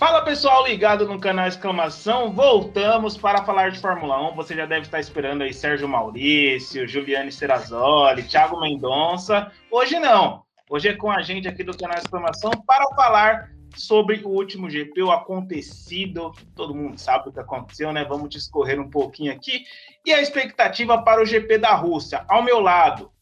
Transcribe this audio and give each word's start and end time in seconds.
Fala 0.00 0.22
pessoal 0.22 0.66
ligado 0.66 1.06
no 1.06 1.20
canal 1.20 1.46
Exclamação, 1.46 2.32
voltamos 2.32 3.18
para 3.18 3.44
falar 3.44 3.70
de 3.70 3.78
Fórmula 3.78 4.30
1. 4.30 4.34
Você 4.34 4.56
já 4.56 4.64
deve 4.64 4.86
estar 4.86 4.98
esperando 4.98 5.42
aí 5.42 5.52
Sérgio 5.52 5.86
Maurício, 5.86 6.88
Juliane 6.88 7.30
Serrazoli, 7.30 8.22
Thiago 8.22 8.58
Mendonça. 8.58 9.52
Hoje 9.70 9.98
não, 9.98 10.42
hoje 10.70 10.88
é 10.88 10.96
com 10.96 11.10
a 11.10 11.20
gente 11.20 11.46
aqui 11.46 11.62
do 11.62 11.76
canal 11.76 11.98
Exclamação 11.98 12.50
para 12.66 12.86
falar 12.96 13.50
sobre 13.76 14.22
o 14.24 14.28
último 14.28 14.70
GP, 14.70 15.02
o 15.02 15.12
acontecido. 15.12 16.32
Todo 16.56 16.74
mundo 16.74 16.96
sabe 16.96 17.28
o 17.28 17.32
que 17.32 17.38
aconteceu, 17.38 17.92
né? 17.92 18.02
Vamos 18.02 18.30
discorrer 18.30 18.80
um 18.80 18.88
pouquinho 18.88 19.30
aqui. 19.30 19.64
E 20.06 20.14
a 20.14 20.22
expectativa 20.22 21.02
para 21.02 21.20
o 21.20 21.26
GP 21.26 21.58
da 21.58 21.74
Rússia. 21.74 22.24
Ao 22.26 22.42
meu 22.42 22.58
lado, 22.58 23.12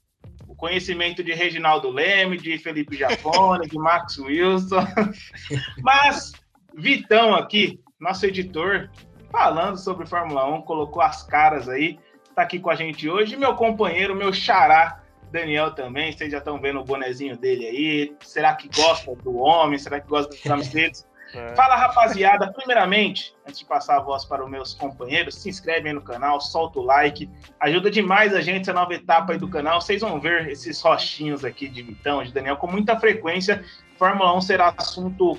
o 0.46 0.54
conhecimento 0.54 1.24
de 1.24 1.32
Reginaldo 1.32 1.90
Leme, 1.90 2.36
de 2.36 2.56
Felipe 2.56 2.96
Jafone, 2.96 3.66
de 3.66 3.76
Max 3.76 4.16
Wilson. 4.16 4.86
Mas 5.82 6.30
Vitão 6.74 7.34
aqui, 7.34 7.80
nosso 8.00 8.26
editor, 8.26 8.90
falando 9.30 9.76
sobre 9.76 10.06
Fórmula 10.06 10.46
1, 10.46 10.62
colocou 10.62 11.02
as 11.02 11.22
caras 11.22 11.68
aí, 11.68 11.98
tá 12.34 12.42
aqui 12.42 12.58
com 12.58 12.70
a 12.70 12.74
gente 12.74 13.08
hoje. 13.08 13.36
Meu 13.36 13.54
companheiro, 13.54 14.14
meu 14.14 14.32
xará, 14.32 15.02
Daniel 15.30 15.72
também, 15.72 16.12
vocês 16.12 16.30
já 16.30 16.38
estão 16.38 16.60
vendo 16.60 16.80
o 16.80 16.84
bonezinho 16.84 17.36
dele 17.36 17.66
aí. 17.66 18.16
Será 18.20 18.54
que 18.54 18.68
gosta 18.74 19.14
do 19.16 19.36
homem? 19.36 19.78
Será 19.78 20.00
que 20.00 20.08
gosta 20.08 20.30
dos 20.30 20.40
camisetas? 20.42 21.06
É. 21.34 21.54
Fala, 21.54 21.76
rapaziada. 21.76 22.50
Primeiramente, 22.52 23.34
antes 23.46 23.58
de 23.58 23.66
passar 23.66 23.98
a 23.98 24.00
voz 24.00 24.24
para 24.24 24.42
os 24.42 24.50
meus 24.50 24.72
companheiros, 24.72 25.34
se 25.34 25.48
inscreve 25.48 25.88
aí 25.88 25.94
no 25.94 26.00
canal, 26.00 26.40
solta 26.40 26.78
o 26.78 26.82
like. 26.82 27.28
Ajuda 27.60 27.90
demais 27.90 28.34
a 28.34 28.40
gente 28.40 28.62
essa 28.62 28.72
nova 28.72 28.94
etapa 28.94 29.32
aí 29.32 29.38
do 29.38 29.48
canal. 29.48 29.80
Vocês 29.80 30.00
vão 30.00 30.18
ver 30.18 30.48
esses 30.48 30.80
rostinhos 30.80 31.44
aqui 31.44 31.68
de 31.68 31.82
Vitão, 31.82 32.22
de 32.22 32.32
Daniel, 32.32 32.56
com 32.56 32.66
muita 32.66 32.98
frequência. 32.98 33.62
Fórmula 33.98 34.34
1 34.36 34.40
será 34.40 34.74
assunto 34.76 35.38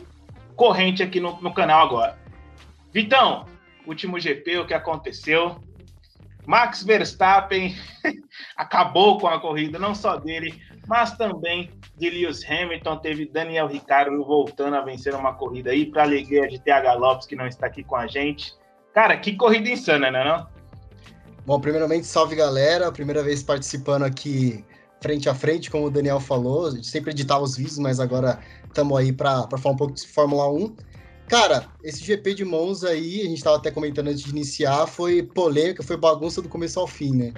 corrente 0.59 1.01
aqui 1.01 1.21
no, 1.21 1.41
no 1.41 1.53
canal 1.53 1.87
agora. 1.87 2.19
Vitão, 2.93 3.45
último 3.87 4.19
GP, 4.19 4.57
o 4.57 4.67
que 4.67 4.73
aconteceu? 4.73 5.55
Max 6.45 6.83
Verstappen 6.83 7.73
acabou 8.57 9.17
com 9.19 9.27
a 9.27 9.39
corrida, 9.39 9.79
não 9.79 9.95
só 9.95 10.17
dele, 10.17 10.61
mas 10.85 11.15
também 11.15 11.71
de 11.97 12.09
Lewis 12.09 12.43
Hamilton. 12.43 12.97
Teve 12.97 13.25
Daniel 13.25 13.67
Ricciardo 13.67 14.21
voltando 14.25 14.75
a 14.75 14.81
vencer 14.81 15.15
uma 15.15 15.33
corrida 15.33 15.71
aí, 15.71 15.85
para 15.85 16.03
alegria 16.03 16.45
de 16.49 16.59
TH 16.59 16.93
Lopes, 16.93 17.25
que 17.25 17.37
não 17.37 17.47
está 17.47 17.67
aqui 17.67 17.81
com 17.81 17.95
a 17.95 18.05
gente. 18.05 18.53
Cara, 18.93 19.15
que 19.15 19.37
corrida 19.37 19.69
insana, 19.69 20.11
né? 20.11 20.25
Não? 20.25 20.45
Bom, 21.45 21.61
primeiramente, 21.61 22.05
salve 22.05 22.35
galera. 22.35 22.91
Primeira 22.91 23.23
vez 23.23 23.41
participando 23.41 24.03
aqui 24.03 24.65
frente 25.01 25.29
a 25.29 25.35
frente, 25.35 25.69
como 25.69 25.85
o 25.85 25.89
Daniel 25.89 26.19
falou. 26.19 26.71
Sempre 26.83 27.11
editava 27.11 27.43
os 27.43 27.55
vídeos, 27.55 27.77
mas 27.77 27.99
agora 27.99 28.39
estamos 28.67 28.97
aí 28.97 29.11
para 29.11 29.47
falar 29.57 29.73
um 29.75 29.77
pouco 29.77 29.93
de 29.93 30.07
Fórmula 30.07 30.49
1. 30.51 30.75
Cara, 31.27 31.67
esse 31.83 32.03
GP 32.03 32.33
de 32.33 32.45
Monza 32.45 32.89
aí, 32.89 33.21
a 33.21 33.25
gente 33.25 33.37
estava 33.37 33.57
até 33.57 33.69
comentando 33.69 34.07
antes 34.07 34.23
de 34.23 34.31
iniciar, 34.31 34.87
foi 34.87 35.21
polêmica, 35.21 35.83
foi 35.83 35.95
bagunça 35.95 36.41
do 36.41 36.49
começo 36.49 36.79
ao 36.79 36.87
fim, 36.87 37.15
né? 37.15 37.33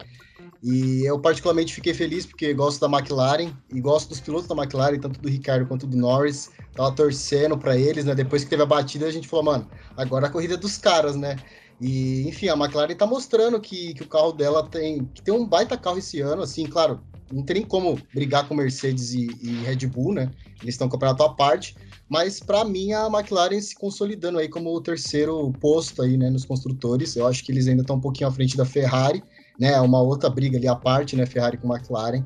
E 0.63 1.03
eu 1.05 1.19
particularmente 1.19 1.73
fiquei 1.73 1.93
feliz 1.93 2.25
porque 2.25 2.53
gosto 2.53 2.79
da 2.79 2.97
McLaren 2.97 3.51
e 3.73 3.81
gosto 3.81 4.09
dos 4.09 4.19
pilotos 4.19 4.47
da 4.47 4.55
McLaren, 4.55 4.99
tanto 4.99 5.19
do 5.19 5.27
Ricardo 5.27 5.65
quanto 5.65 5.87
do 5.87 5.97
Norris. 5.97 6.51
Tava 6.73 6.91
torcendo 6.91 7.57
para 7.57 7.75
eles, 7.75 8.05
né? 8.05 8.13
Depois 8.13 8.43
que 8.43 8.49
teve 8.49 8.61
a 8.61 8.65
batida, 8.65 9.07
a 9.07 9.11
gente 9.11 9.27
falou, 9.27 9.45
mano, 9.45 9.67
agora 9.97 10.27
a 10.27 10.29
corrida 10.29 10.53
é 10.53 10.57
dos 10.57 10.77
caras, 10.77 11.15
né? 11.15 11.35
E, 11.81 12.27
enfim, 12.27 12.47
a 12.47 12.53
McLaren 12.53 12.93
tá 12.95 13.07
mostrando 13.07 13.59
que, 13.59 13.95
que 13.95 14.03
o 14.03 14.07
carro 14.07 14.31
dela 14.31 14.67
tem, 14.67 15.03
que 15.05 15.21
tem 15.23 15.33
um 15.33 15.47
baita 15.47 15.75
carro 15.75 15.97
esse 15.97 16.21
ano, 16.21 16.43
assim, 16.43 16.67
claro, 16.67 17.01
não 17.31 17.41
tem 17.41 17.63
como 17.63 17.99
brigar 18.13 18.47
com 18.47 18.53
Mercedes 18.53 19.13
e, 19.13 19.27
e 19.41 19.63
Red 19.63 19.87
Bull, 19.87 20.13
né? 20.13 20.31
Eles 20.61 20.75
estão 20.75 20.87
campeonato 20.87 21.23
à 21.23 21.33
parte, 21.33 21.75
mas 22.07 22.39
para 22.39 22.63
mim 22.63 22.93
a 22.93 23.07
McLaren 23.07 23.59
se 23.59 23.73
consolidando 23.73 24.37
aí 24.37 24.47
como 24.47 24.71
o 24.71 24.79
terceiro 24.79 25.51
posto 25.59 26.03
aí, 26.03 26.17
né, 26.17 26.29
nos 26.29 26.45
construtores. 26.45 27.15
Eu 27.15 27.25
acho 27.25 27.43
que 27.43 27.51
eles 27.51 27.67
ainda 27.67 27.81
estão 27.81 27.95
um 27.95 28.01
pouquinho 28.01 28.29
à 28.29 28.31
frente 28.31 28.55
da 28.55 28.65
Ferrari, 28.65 29.23
né? 29.59 29.79
Uma 29.81 30.01
outra 30.01 30.29
briga 30.29 30.59
ali 30.59 30.67
à 30.67 30.75
parte, 30.75 31.15
né, 31.15 31.25
Ferrari 31.25 31.57
com 31.57 31.73
McLaren. 31.73 32.23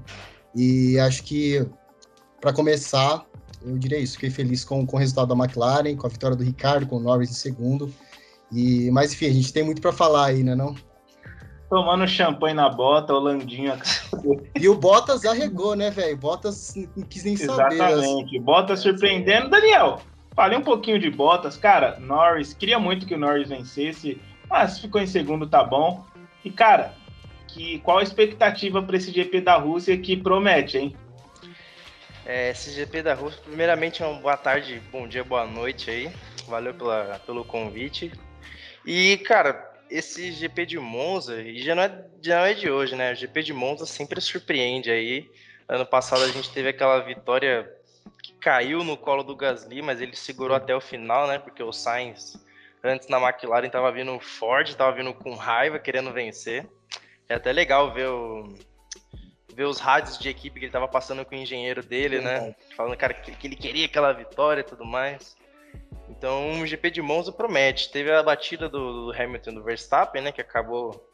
E 0.54 1.00
acho 1.00 1.24
que 1.24 1.66
para 2.42 2.52
começar, 2.52 3.26
eu 3.66 3.78
diria 3.78 4.00
isso, 4.00 4.14
fiquei 4.14 4.30
feliz 4.30 4.66
com, 4.66 4.86
com 4.86 4.98
o 4.98 5.00
resultado 5.00 5.34
da 5.34 5.36
McLaren, 5.36 5.96
com 5.96 6.08
a 6.08 6.10
vitória 6.10 6.36
do 6.36 6.44
Ricardo, 6.44 6.88
com 6.88 6.98
o 6.98 7.00
Norris 7.00 7.30
em 7.30 7.34
segundo. 7.34 7.94
E 8.52 8.90
mas 8.92 9.14
enfim, 9.14 9.28
a 9.28 9.34
gente 9.34 9.52
tem 9.52 9.64
muito 9.64 9.82
para 9.82 9.92
falar 9.92 10.28
aí, 10.28 10.44
né, 10.44 10.56
não? 10.56 10.76
tomando 11.70 12.08
champanhe 12.08 12.54
na 12.54 12.70
bota, 12.70 13.14
o 13.14 13.20
Landinho. 13.20 13.74
E 14.58 14.70
o 14.70 14.76
Bottas 14.76 15.26
arregou, 15.26 15.76
né, 15.76 15.92
velho? 15.92 16.16
Bottas 16.16 16.74
não 16.96 17.04
quis 17.04 17.26
nem 17.26 17.36
saber. 17.36 17.76
Exatamente. 17.76 18.40
Bottas 18.40 18.80
surpreendendo. 18.80 19.50
Daniel, 19.50 20.00
falei 20.34 20.58
um 20.58 20.64
pouquinho 20.64 20.98
de 20.98 21.10
Bottas. 21.12 21.58
Cara, 21.58 22.00
Norris, 22.00 22.54
queria 22.54 22.80
muito 22.80 23.06
que 23.06 23.14
o 23.14 23.18
Norris 23.18 23.50
vencesse, 23.50 24.20
mas 24.50 24.80
ficou 24.80 25.02
em 25.02 25.06
segundo, 25.06 25.46
tá 25.48 25.64
bom. 25.64 26.06
E, 26.44 26.50
cara, 26.50 26.94
que, 27.48 27.80
qual 27.80 28.00
a 28.00 28.04
expectativa 28.04 28.82
para 28.82 28.96
esse 28.96 29.12
GP 29.12 29.42
da 29.42 29.58
Rússia 29.58 29.98
que 29.98 30.16
promete, 30.16 30.78
hein? 30.78 30.96
É, 32.26 32.52
esse 32.52 32.72
GP 32.72 33.04
da 33.04 33.14
Rússia, 33.14 33.42
primeiramente, 33.46 34.02
uma 34.02 34.14
boa 34.14 34.38
tarde, 34.38 34.82
bom 34.92 35.08
dia, 35.08 35.24
boa 35.24 35.46
noite 35.46 35.92
aí. 35.92 36.12
Valeu 36.48 36.74
pela, 36.74 37.22
pelo 37.26 37.44
convite. 37.44 38.12
E, 38.86 39.18
cara, 39.18 39.74
esse 39.90 40.32
GP 40.32 40.66
de 40.66 40.80
Monza, 40.80 41.42
e 41.42 41.60
já 41.62 41.76
não, 41.76 41.84
é, 41.84 42.06
já 42.22 42.40
não 42.40 42.46
é 42.46 42.54
de 42.54 42.70
hoje, 42.70 42.96
né? 42.96 43.14
O 43.14 43.16
GP 43.16 43.44
de 43.44 43.54
Monza 43.54 43.86
sempre 43.86 44.20
surpreende 44.22 44.92
aí. 44.92 45.30
Ano 45.68 45.86
passado 45.86 46.24
a 46.24 46.28
gente 46.28 46.52
teve 46.52 46.70
aquela 46.70 47.00
vitória 47.00 47.72
que 48.22 48.34
caiu 48.34 48.84
no 48.84 48.96
colo 48.96 49.24
do 49.24 49.36
Gasly, 49.36 49.82
mas 49.82 50.02
ele 50.02 50.16
segurou 50.16 50.56
até 50.56 50.76
o 50.76 50.82
final, 50.82 51.28
né? 51.28 51.40
Porque 51.40 51.64
o 51.64 51.72
Sainz, 51.72 52.38
antes 52.84 53.08
na 53.08 53.20
McLaren, 53.20 53.68
estava 53.68 53.92
vindo 53.92 54.20
forte, 54.20 54.72
estava 54.72 54.96
vindo 54.96 55.14
com 55.14 55.34
raiva, 55.34 55.80
querendo 55.80 56.14
vencer. 56.14 56.68
É 57.28 57.36
até 57.36 57.52
legal 57.52 57.92
ver, 57.92 58.08
o, 58.08 58.56
ver 59.56 59.66
os 59.66 59.80
rádios 59.80 60.20
de 60.20 60.30
equipe 60.30 60.60
que 60.60 60.66
ele 60.66 60.70
estava 60.70 60.88
passando 60.88 61.26
com 61.26 61.34
o 61.34 61.40
engenheiro 61.40 61.82
dele, 61.82 62.22
né? 62.22 62.56
Falando, 62.76 62.96
cara, 62.96 63.16
que, 63.16 63.32
que 63.32 63.48
ele 63.48 63.56
queria 63.56 63.86
aquela 63.88 64.14
vitória 64.14 64.62
e 64.62 64.64
tudo 64.66 64.86
mais. 64.86 65.36
Então, 66.10 66.62
o 66.62 66.68
GP 66.68 66.92
de 66.92 67.02
Monza 67.02 67.32
promete. 67.32 67.92
Teve 67.92 68.12
a 68.12 68.24
batida 68.24 68.70
do, 68.70 69.12
Hamilton 69.18 69.54
do 69.54 69.64
Verstappen, 69.64 70.22
né, 70.22 70.32
que 70.32 70.42
acabou 70.42 71.10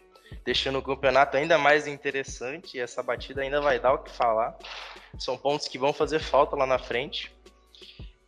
deixando 0.45 0.79
o 0.79 0.81
campeonato 0.81 1.37
ainda 1.37 1.57
mais 1.57 1.87
interessante. 1.87 2.77
E 2.77 2.79
essa 2.79 3.01
batida 3.01 3.41
ainda 3.41 3.61
vai 3.61 3.79
dar 3.79 3.93
o 3.93 3.99
que 3.99 4.11
falar. 4.11 4.57
São 5.17 5.37
pontos 5.37 5.67
que 5.67 5.77
vão 5.77 5.93
fazer 5.93 6.19
falta 6.19 6.55
lá 6.55 6.65
na 6.65 6.77
frente. 6.77 7.31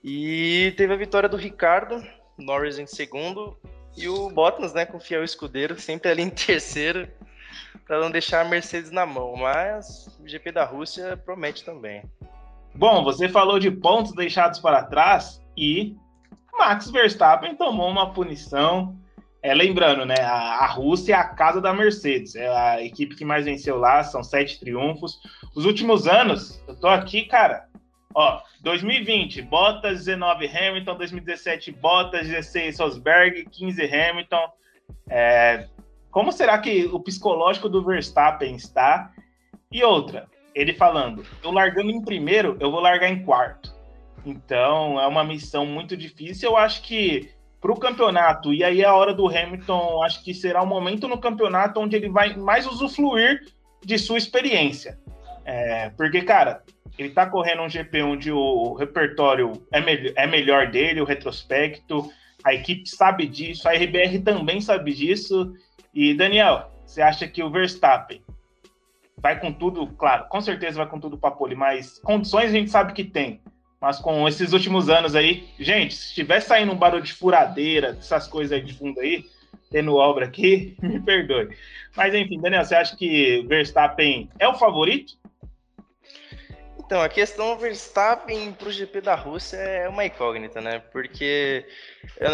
E 0.04 0.74
teve 0.76 0.94
a 0.94 0.98
vitória 0.98 1.30
do 1.30 1.38
Ricardo, 1.38 2.06
Norris 2.38 2.78
em 2.78 2.86
segundo, 2.86 3.58
e 3.96 4.10
o 4.10 4.30
Bottas, 4.30 4.74
né, 4.74 4.86
com 4.86 4.98
o 4.98 5.02
fiel 5.02 5.24
escudeiro, 5.24 5.80
sempre 5.80 6.12
ali 6.12 6.24
em 6.24 6.30
terceiro, 6.30 7.08
para 7.88 8.00
não 8.00 8.12
deixar 8.12 8.42
a 8.42 8.50
Mercedes 8.50 8.92
na 8.92 9.06
mão. 9.06 9.36
Mas 9.36 10.08
o 10.20 10.28
GP 10.28 10.52
da 10.52 10.66
Rússia 10.66 11.16
promete 11.16 11.64
também. 11.64 12.04
Bom, 12.76 13.04
você 13.04 13.30
falou 13.30 13.60
de 13.60 13.70
pontos 13.70 14.14
deixados 14.14 14.60
para 14.60 14.84
trás 14.84 15.42
e 15.56 15.96
Max 16.58 16.90
Verstappen 16.90 17.56
tomou 17.56 17.90
uma 17.90 18.14
punição. 18.14 18.98
É, 19.42 19.54
lembrando, 19.54 20.06
né? 20.06 20.16
A, 20.22 20.64
a, 20.64 20.68
Rússia 20.68 21.14
é 21.14 21.18
a 21.18 21.28
casa 21.28 21.60
da 21.60 21.74
Mercedes, 21.74 22.34
é 22.36 22.48
a 22.48 22.82
equipe 22.82 23.16
que 23.16 23.26
mais 23.26 23.44
venceu 23.44 23.78
lá, 23.78 24.02
são 24.04 24.24
sete 24.24 24.58
triunfos. 24.60 25.20
Os 25.54 25.66
últimos 25.66 26.08
anos, 26.08 26.64
eu 26.66 26.76
tô 26.80 26.88
aqui, 26.88 27.24
cara. 27.26 27.68
Ó, 28.16 28.42
2020, 28.62 29.42
Bottas 29.42 30.06
19 30.06 30.48
Hamilton, 30.48 30.96
2017 30.96 31.72
Bottas 31.74 32.28
16 32.28 32.80
Rosberg, 32.80 33.46
15 33.52 33.84
Hamilton. 33.84 34.48
É, 35.10 35.68
como 36.10 36.32
será 36.32 36.58
que 36.60 36.86
o 36.86 37.00
psicológico 37.00 37.68
do 37.68 37.84
Verstappen 37.84 38.56
está? 38.56 39.12
E 39.72 39.84
outra, 39.84 40.30
ele 40.54 40.72
falando, 40.74 41.26
eu 41.44 41.52
largando 41.52 41.92
em 41.92 42.02
primeiro, 42.02 42.56
eu 42.60 42.72
vou 42.72 42.80
largar 42.80 43.10
em 43.10 43.26
quarto. 43.26 43.73
Então 44.26 45.00
é 45.00 45.08
uma 45.08 45.24
missão 45.24 45.66
muito 45.66 45.98
difícil. 45.98 46.52
Eu 46.52 46.58
acho 46.58 46.82
que 46.82 47.30
para 47.60 47.72
o 47.72 47.80
campeonato, 47.80 48.54
e 48.54 48.64
aí 48.64 48.84
a 48.84 48.94
hora 48.94 49.14
do 49.14 49.28
Hamilton, 49.28 50.04
acho 50.04 50.24
que 50.24 50.34
será 50.34 50.62
o 50.62 50.68
momento 50.68 51.08
no 51.08 51.18
campeonato 51.18 51.80
onde 51.80 51.96
ele 51.96 52.10
vai 52.10 52.36
mais 52.36 52.68
usufruir 52.68 53.48
de 53.82 53.98
sua 53.98 54.18
experiência. 54.18 55.00
É, 55.46 55.90
porque, 55.92 56.22
cara, 56.22 56.62
ele 56.98 57.10
está 57.10 57.26
correndo 57.26 57.64
um 57.64 57.70
GP 57.70 58.04
onde 58.04 58.32
o 58.32 58.74
repertório 58.74 59.66
é, 59.72 59.80
me 59.82 60.14
é 60.16 60.28
melhor 60.28 60.70
dele, 60.70 61.02
o 61.02 61.06
retrospecto, 61.06 62.10
a 62.44 62.54
equipe 62.54 62.88
sabe 62.88 63.26
disso, 63.26 63.68
a 63.68 63.72
RBR 63.72 64.20
também 64.20 64.60
sabe 64.60 64.94
disso. 64.94 65.54
E, 65.94 66.14
Daniel, 66.14 66.72
você 66.86 67.02
acha 67.02 67.28
que 67.28 67.42
o 67.42 67.50
Verstappen 67.50 68.22
vai 69.18 69.40
com 69.40 69.54
tudo, 69.54 69.88
claro, 69.88 70.28
com 70.28 70.42
certeza 70.42 70.78
vai 70.78 70.88
com 70.88 71.00
tudo 71.00 71.18
para 71.18 71.32
pole, 71.32 71.56
mas 71.56 71.98
condições 72.00 72.50
a 72.50 72.54
gente 72.54 72.70
sabe 72.70 72.94
que 72.94 73.06
tem. 73.06 73.42
Mas 73.84 74.00
com 74.00 74.26
esses 74.30 74.54
últimos 74.54 74.88
anos 74.88 75.14
aí, 75.14 75.46
gente, 75.60 75.94
se 75.94 76.08
estiver 76.08 76.40
saindo 76.40 76.72
um 76.72 76.78
barulho 76.78 77.04
de 77.04 77.12
furadeira, 77.12 77.98
essas 78.00 78.26
coisas 78.30 78.54
aí 78.54 78.62
de 78.62 78.74
fundo 78.74 78.98
aí, 79.02 79.26
tendo 79.70 79.98
obra 79.98 80.26
aqui, 80.26 80.74
me 80.82 81.02
perdoe. 81.02 81.50
Mas 81.94 82.16
enfim, 82.16 82.40
Daniel, 82.40 82.64
você 82.64 82.76
acha 82.76 82.96
que 82.96 83.46
Verstappen 83.46 84.30
é 84.40 84.48
o 84.48 84.56
favorito? 84.56 85.18
Então, 86.80 87.02
a 87.02 87.10
questão 87.10 87.58
Verstappen 87.58 88.54
para 88.54 88.70
o 88.70 88.72
GP 88.72 89.02
da 89.02 89.16
Rússia 89.16 89.58
é 89.58 89.90
uma 89.90 90.06
incógnita, 90.06 90.62
né? 90.62 90.80
Porque 90.80 91.66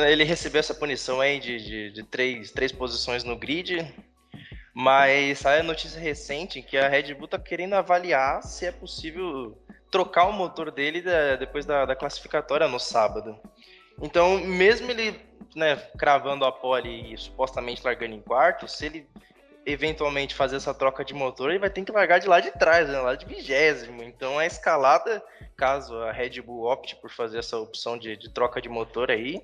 ele 0.07 0.23
recebeu 0.23 0.59
essa 0.59 0.75
punição 0.75 1.19
aí 1.19 1.39
de, 1.39 1.57
de, 1.57 1.91
de 1.93 2.03
três, 2.03 2.51
três 2.51 2.71
posições 2.71 3.23
no 3.23 3.35
grid, 3.35 3.91
mas 4.71 5.39
sai 5.39 5.61
a 5.61 5.63
notícia 5.63 5.99
recente 5.99 6.61
que 6.61 6.77
a 6.77 6.87
Red 6.87 7.15
Bull 7.15 7.25
está 7.25 7.39
querendo 7.39 7.73
avaliar 7.73 8.43
se 8.43 8.67
é 8.67 8.71
possível 8.71 9.57
trocar 9.91 10.25
o 10.25 10.33
motor 10.33 10.71
dele 10.71 11.01
da, 11.01 11.35
depois 11.35 11.65
da, 11.65 11.85
da, 11.85 11.95
classificatória 11.95 12.67
no 12.67 12.79
sábado. 12.79 13.39
Então, 14.01 14.39
mesmo 14.39 14.89
ele 14.91 15.19
né, 15.55 15.75
cravando 15.97 16.45
a 16.45 16.51
pole 16.51 17.13
e 17.13 17.17
supostamente 17.17 17.83
largando 17.83 18.15
em 18.15 18.21
quarto, 18.21 18.67
se 18.67 18.85
ele 18.85 19.09
eventualmente 19.65 20.33
fazer 20.33 20.55
essa 20.55 20.73
troca 20.73 21.03
de 21.03 21.13
motor, 21.13 21.49
ele 21.49 21.59
vai 21.59 21.69
ter 21.69 21.83
que 21.83 21.91
largar 21.91 22.19
de 22.19 22.27
lá 22.27 22.39
de 22.39 22.51
trás, 22.51 22.87
né, 22.87 22.99
lá 22.99 23.15
de 23.15 23.25
vigésimo. 23.25 24.03
Então 24.03 24.39
a 24.39 24.45
escalada, 24.45 25.23
caso 25.55 25.95
a 25.97 26.11
Red 26.11 26.41
Bull 26.41 26.65
opte 26.65 26.95
por 26.95 27.11
fazer 27.11 27.39
essa 27.39 27.57
opção 27.57 27.97
de, 27.97 28.15
de 28.15 28.33
troca 28.33 28.61
de 28.61 28.69
motor 28.69 29.11
aí, 29.11 29.43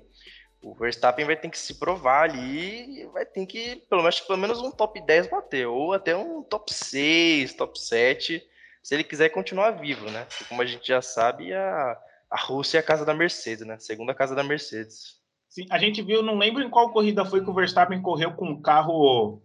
o 0.62 0.74
Verstappen 0.74 1.24
vai 1.24 1.36
ter 1.36 1.48
que 1.48 1.58
se 1.58 1.74
provar 1.74 2.30
ali 2.30 3.02
e 3.02 3.06
vai 3.06 3.24
ter 3.24 3.46
que, 3.46 3.76
pelo 3.88 4.02
menos, 4.02 4.20
pelo 4.20 4.38
menos 4.38 4.60
um 4.60 4.70
top 4.70 5.00
10 5.00 5.28
bater, 5.28 5.66
ou 5.66 5.92
até 5.92 6.16
um 6.16 6.42
top 6.42 6.72
6, 6.72 7.54
top 7.54 7.78
7, 7.78 8.42
se 8.86 8.94
ele 8.94 9.02
quiser 9.02 9.30
continuar 9.30 9.72
vivo, 9.72 10.08
né? 10.12 10.24
Porque, 10.28 10.44
como 10.44 10.62
a 10.62 10.64
gente 10.64 10.86
já 10.86 11.02
sabe, 11.02 11.52
a, 11.52 11.98
a 12.30 12.40
Rússia 12.40 12.78
é 12.78 12.80
a 12.80 12.84
casa 12.84 13.04
da 13.04 13.12
Mercedes, 13.12 13.66
né? 13.66 13.76
Segunda 13.80 14.14
casa 14.14 14.32
da 14.32 14.44
Mercedes. 14.44 15.16
Sim, 15.48 15.66
a 15.70 15.76
gente 15.76 16.00
viu, 16.02 16.22
não 16.22 16.38
lembro 16.38 16.62
em 16.62 16.70
qual 16.70 16.92
corrida 16.92 17.24
foi 17.24 17.42
que 17.42 17.50
o 17.50 17.52
Verstappen 17.52 18.00
correu 18.00 18.34
com 18.34 18.48
o 18.52 18.62
carro 18.62 19.42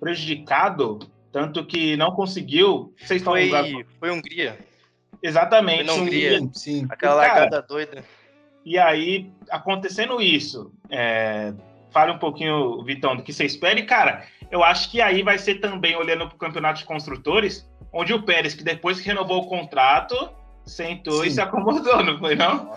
prejudicado, 0.00 0.98
tanto 1.30 1.66
que 1.66 1.94
não 1.98 2.12
conseguiu. 2.12 2.94
Vocês 2.96 3.22
foi, 3.22 3.42
estão 3.42 3.84
foi 3.98 4.10
Hungria. 4.10 4.58
Exatamente. 5.22 5.84
Foi 5.84 6.00
Hungria, 6.00 6.36
Hungria. 6.38 6.50
sim. 6.54 6.86
Aquela 6.88 7.20
cara, 7.20 7.40
largada 7.40 7.60
doida. 7.60 8.02
E 8.64 8.78
aí, 8.78 9.30
acontecendo 9.50 10.22
isso, 10.22 10.72
é, 10.88 11.52
fale 11.92 12.12
um 12.12 12.18
pouquinho, 12.18 12.82
Vitão, 12.84 13.16
do 13.16 13.22
que 13.22 13.32
você 13.32 13.44
espera. 13.44 13.78
E, 13.78 13.84
cara, 13.84 14.24
eu 14.50 14.62
acho 14.62 14.90
que 14.90 15.00
aí 15.00 15.22
vai 15.22 15.38
ser 15.38 15.56
também, 15.56 15.96
olhando 15.96 16.26
para 16.26 16.34
o 16.34 16.38
campeonato 16.38 16.80
de 16.80 16.84
construtores, 16.84 17.68
onde 17.92 18.12
o 18.12 18.22
Pérez, 18.22 18.54
que 18.54 18.64
depois 18.64 19.00
que 19.00 19.06
renovou 19.06 19.42
o 19.42 19.48
contrato, 19.48 20.30
sentou 20.64 21.22
Sim. 21.22 21.28
e 21.28 21.30
se 21.30 21.40
acomodou, 21.40 22.04
não 22.04 22.18
foi, 22.18 22.34
não? 22.34 22.74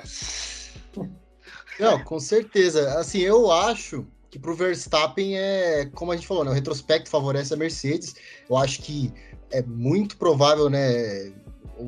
Não, 1.80 2.04
com 2.04 2.19
certeza. 2.19 3.00
Assim, 3.00 3.19
eu 3.19 3.51
acho 3.51 4.06
que 4.30 4.39
para 4.39 4.51
o 4.51 4.56
Verstappen 4.56 5.38
é, 5.38 5.86
como 5.94 6.12
a 6.12 6.16
gente 6.16 6.27
falou, 6.27 6.44
né, 6.44 6.51
o 6.51 6.54
retrospecto 6.54 7.09
favorece 7.09 7.54
a 7.54 7.57
Mercedes. 7.57 8.16
Eu 8.50 8.57
acho 8.57 8.81
que 8.81 9.13
é 9.51 9.62
muito 9.62 10.18
provável, 10.18 10.69
né, 10.69 11.31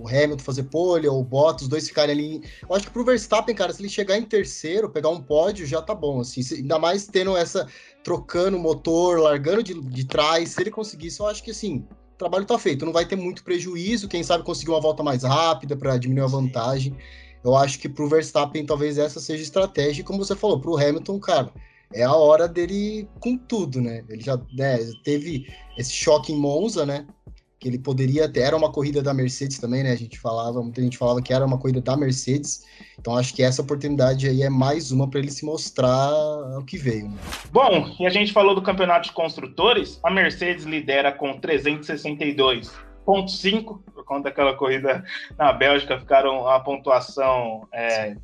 o 0.02 0.08
Hamilton 0.08 0.44
fazer 0.44 0.64
pole 0.64 1.08
ou 1.08 1.22
o 1.22 1.24
Bottas, 1.24 1.64
os 1.64 1.68
dois 1.68 1.88
ficarem 1.88 2.14
ali. 2.14 2.50
Eu 2.68 2.76
acho 2.76 2.88
que 2.88 2.92
para 2.92 3.02
o 3.02 3.06
Verstappen, 3.06 3.56
cara, 3.56 3.74
se 3.74 3.82
ele 3.82 3.90
chegar 3.90 4.18
em 4.18 4.24
terceiro, 4.24 4.90
pegar 4.90 5.10
um 5.10 5.22
pódio, 5.22 5.66
já 5.66 5.82
tá 5.82 5.96
bom, 5.96 6.20
assim. 6.20 6.42
Ainda 6.56 6.78
mais 6.78 7.08
tendo 7.08 7.36
essa 7.36 7.68
trocando 8.04 8.58
o 8.58 8.60
motor, 8.60 9.20
largando 9.20 9.64
de, 9.64 9.80
de 9.80 10.06
trás, 10.06 10.50
se 10.50 10.62
ele 10.62 10.72
conseguir 10.72 11.08
isso, 11.08 11.24
eu 11.24 11.28
acho 11.28 11.44
que 11.44 11.52
assim, 11.52 11.86
o 12.14 12.18
trabalho 12.18 12.46
tá 12.46 12.58
feito. 12.58 12.86
Não 12.86 12.94
vai 12.94 13.06
ter 13.06 13.16
muito 13.16 13.44
prejuízo, 13.44 14.08
quem 14.08 14.24
sabe 14.24 14.44
conseguir 14.44 14.72
uma 14.72 14.82
volta 14.82 15.04
mais 15.04 15.24
rápida 15.24 15.76
para 15.76 15.98
diminuir 15.98 16.26
a 16.26 16.28
vantagem. 16.28 16.96
Eu 17.44 17.56
acho 17.56 17.80
que 17.80 17.88
para 17.88 18.04
o 18.04 18.10
Verstappen 18.10 18.66
talvez 18.66 18.98
essa 18.98 19.20
seja 19.20 19.42
a 19.42 19.44
estratégia, 19.44 20.02
e 20.02 20.04
como 20.04 20.24
você 20.24 20.36
falou, 20.36 20.60
para 20.60 20.72
o 20.72 20.78
Hamilton, 20.78 21.20
cara, 21.20 21.54
é 21.94 22.04
a 22.04 22.14
hora 22.14 22.48
dele 22.48 23.08
com 23.20 23.38
tudo, 23.38 23.80
né? 23.80 24.04
Ele 24.10 24.22
já 24.22 24.38
né, 24.54 24.78
teve 25.04 25.48
esse 25.78 25.92
choque 25.92 26.34
em 26.34 26.38
Monza, 26.38 26.86
né? 26.86 27.06
Que 27.60 27.68
ele 27.68 27.80
poderia 27.80 28.28
ter. 28.28 28.42
Era 28.42 28.56
uma 28.56 28.72
corrida 28.72 29.02
da 29.02 29.14
Mercedes 29.14 29.60
também, 29.60 29.84
né? 29.84 29.92
A 29.92 29.96
gente 29.96 30.20
falava, 30.20 30.62
muita 30.62 30.82
gente 30.82 30.98
falava 30.98 31.22
que 31.22 31.34
era 31.34 31.46
uma 31.46 31.58
corrida 31.58 31.82
da 31.82 31.96
Mercedes. 31.96 32.64
Então 33.00 33.18
acho 33.18 33.34
que 33.34 33.42
essa 33.42 33.62
oportunidade 33.62 34.28
aí 34.28 34.44
é 34.44 34.50
mais 34.50 34.92
uma 34.92 35.10
para 35.10 35.20
ele 35.20 35.32
se 35.32 35.46
mostrar 35.46 36.12
o 36.58 36.66
que 36.66 36.78
veio. 36.78 37.10
Né? 37.10 37.18
Bom, 37.52 37.96
e 38.00 38.06
a 38.06 38.10
gente 38.10 38.34
falou 38.34 38.54
do 38.54 38.62
campeonato 38.62 39.08
de 39.08 39.14
construtores. 39.14 40.00
A 40.04 40.12
Mercedes 40.12 40.66
lidera 40.66 41.12
com 41.12 41.40
362,5 41.40 43.80
por 43.94 44.04
conta 44.04 44.24
daquela 44.24 44.54
corrida 44.54 45.04
na 45.38 45.54
Bélgica, 45.54 46.00
ficaram 46.00 46.48
a 46.48 46.60
pontuação 46.60 47.68
é, 47.74 48.18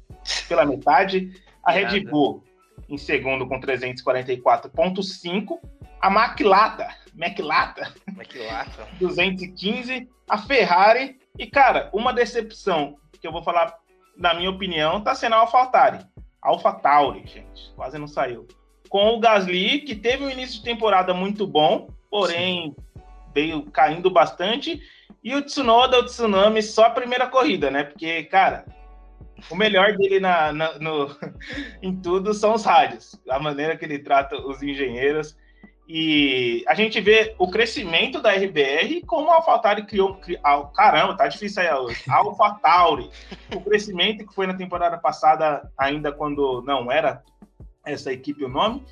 pela 0.48 0.66
metade. 0.66 1.32
A 1.64 1.72
Red 1.72 2.02
Bull 2.02 2.44
em 2.92 2.98
segundo 2.98 3.48
com 3.48 3.60
344,5. 3.60 5.58
A 6.02 6.10
Maquilata, 6.10 6.88
Maquilata, 7.14 7.94
Maquilata, 8.16 8.88
215. 9.00 10.10
A 10.28 10.38
Ferrari, 10.38 11.20
e 11.38 11.46
cara, 11.46 11.90
uma 11.94 12.12
decepção 12.12 12.98
que 13.22 13.28
eu 13.28 13.32
vou 13.32 13.44
falar, 13.44 13.78
na 14.18 14.34
minha 14.34 14.50
opinião, 14.50 15.02
tá 15.02 15.14
sendo 15.14 15.36
a 15.36 15.40
AlphaTauri. 15.40 16.00
AlphaTauri, 16.42 17.28
gente, 17.28 17.72
quase 17.76 18.00
não 18.00 18.08
saiu. 18.08 18.48
Com 18.90 19.16
o 19.16 19.20
Gasly, 19.20 19.82
que 19.82 19.96
teve 19.96 20.24
um 20.24 20.30
início 20.30 20.58
de 20.58 20.64
temporada 20.64 21.14
muito 21.14 21.46
bom, 21.46 21.88
porém 22.10 22.74
Sim. 22.76 23.04
veio 23.34 23.64
caindo 23.72 24.10
bastante. 24.10 24.82
E 25.24 25.36
o 25.36 25.42
Tsunoda, 25.44 26.00
o 26.00 26.06
Tsunami, 26.06 26.64
só 26.64 26.86
a 26.86 26.90
primeira 26.90 27.28
corrida, 27.28 27.70
né? 27.70 27.84
Porque, 27.84 28.24
cara, 28.24 28.66
o 29.50 29.56
melhor 29.56 29.96
dele 29.96 30.20
na, 30.20 30.52
na 30.52 30.80
no, 30.80 31.16
em 31.82 31.96
tudo 31.96 32.34
são 32.34 32.56
os 32.56 32.66
rádios, 32.66 33.22
a 33.30 33.40
maneira 33.40 33.78
que 33.78 33.86
ele 33.86 34.00
trata 34.00 34.36
os 34.36 34.64
engenheiros. 34.64 35.38
E 35.88 36.64
a 36.68 36.74
gente 36.74 37.02
vê 37.02 37.36
o 37.38 37.50
crescimento 37.50 38.22
da 38.22 38.32
RBR 38.32 39.02
como 39.06 39.30
a 39.30 39.36
AlphaTauri 39.36 39.86
criou. 39.86 40.16
Cri, 40.16 40.40
ah, 40.44 40.64
caramba, 40.74 41.18
tá 41.18 41.28
difícil 41.28 41.62
aí 41.62 41.74
hoje. 41.74 42.04
AlphaTauri. 42.10 43.10
o 43.54 43.62
crescimento 43.62 44.26
que 44.26 44.34
foi 44.34 44.48
na 44.48 44.54
temporada 44.54 44.98
passada, 44.98 45.70
ainda 45.78 46.12
quando 46.12 46.62
não 46.66 46.92
era 46.92 47.24
essa 47.86 48.12
equipe 48.12 48.44
o 48.44 48.50
nome. 48.50 48.86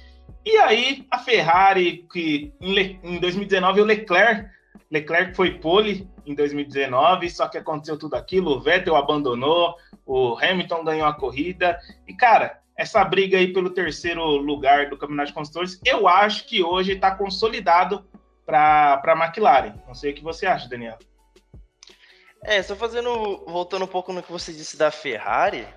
E 0.45 0.57
aí 0.57 1.05
a 1.09 1.19
Ferrari, 1.19 2.05
que 2.11 2.53
em, 2.59 2.99
em 3.03 3.19
2019 3.19 3.81
o 3.81 3.85
Leclerc 3.85 4.49
Leclerc 4.91 5.35
foi 5.35 5.59
pole 5.59 6.09
em 6.25 6.33
2019, 6.33 7.29
só 7.29 7.47
que 7.47 7.57
aconteceu 7.57 7.97
tudo 7.97 8.15
aquilo, 8.15 8.51
o 8.51 8.59
Vettel 8.59 8.95
abandonou, 8.95 9.75
o 10.05 10.35
Hamilton 10.41 10.83
ganhou 10.83 11.07
a 11.07 11.13
corrida. 11.13 11.79
E, 12.07 12.13
cara, 12.13 12.58
essa 12.79 13.03
briga 13.03 13.37
aí 13.37 13.51
pelo 13.51 13.71
terceiro 13.71 14.23
lugar 14.37 14.89
do 14.89 14.97
Campeonato 14.97 15.27
de 15.27 15.33
Construtores, 15.33 15.81
eu 15.85 16.07
acho 16.07 16.47
que 16.47 16.63
hoje 16.63 16.93
está 16.93 17.11
consolidado 17.11 18.07
para 18.45 19.01
a 19.03 19.25
McLaren. 19.25 19.75
Não 19.85 19.93
sei 19.93 20.11
o 20.11 20.15
que 20.15 20.23
você 20.23 20.45
acha, 20.45 20.69
Daniel. 20.69 20.97
É, 22.41 22.63
só 22.63 22.77
fazendo, 22.77 23.43
voltando 23.45 23.83
um 23.83 23.87
pouco 23.87 24.13
no 24.13 24.23
que 24.23 24.31
você 24.31 24.53
disse 24.53 24.77
da 24.77 24.89
Ferrari, 24.91 25.67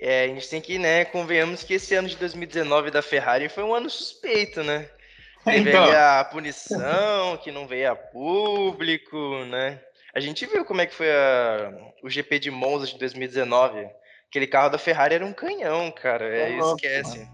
é, 0.00 0.24
a 0.24 0.26
gente 0.26 0.50
tem 0.50 0.60
que, 0.60 0.80
né, 0.80 1.04
convenhamos 1.04 1.62
que 1.62 1.74
esse 1.74 1.94
ano 1.94 2.08
de 2.08 2.16
2019 2.16 2.90
da 2.90 3.02
Ferrari 3.02 3.48
foi 3.48 3.62
um 3.62 3.72
ano 3.72 3.88
suspeito, 3.88 4.64
né? 4.64 4.90
Teve 5.44 5.70
então... 5.70 5.84
a 5.84 6.24
punição, 6.24 7.36
que 7.36 7.52
não 7.52 7.68
veio 7.68 7.92
a 7.92 7.94
público, 7.94 9.44
né? 9.44 9.80
A 10.12 10.18
gente 10.18 10.44
viu 10.44 10.64
como 10.64 10.80
é 10.80 10.86
que 10.86 10.94
foi 10.94 11.08
a, 11.08 11.72
o 12.02 12.10
GP 12.10 12.40
de 12.40 12.50
Monza 12.50 12.88
de 12.88 12.98
2019. 12.98 13.88
Aquele 14.28 14.46
carro 14.46 14.70
da 14.70 14.78
Ferrari 14.78 15.14
era 15.14 15.24
um 15.24 15.32
canhão, 15.32 15.90
cara. 15.90 16.24
É, 16.24 16.58
esquece. 16.58 17.28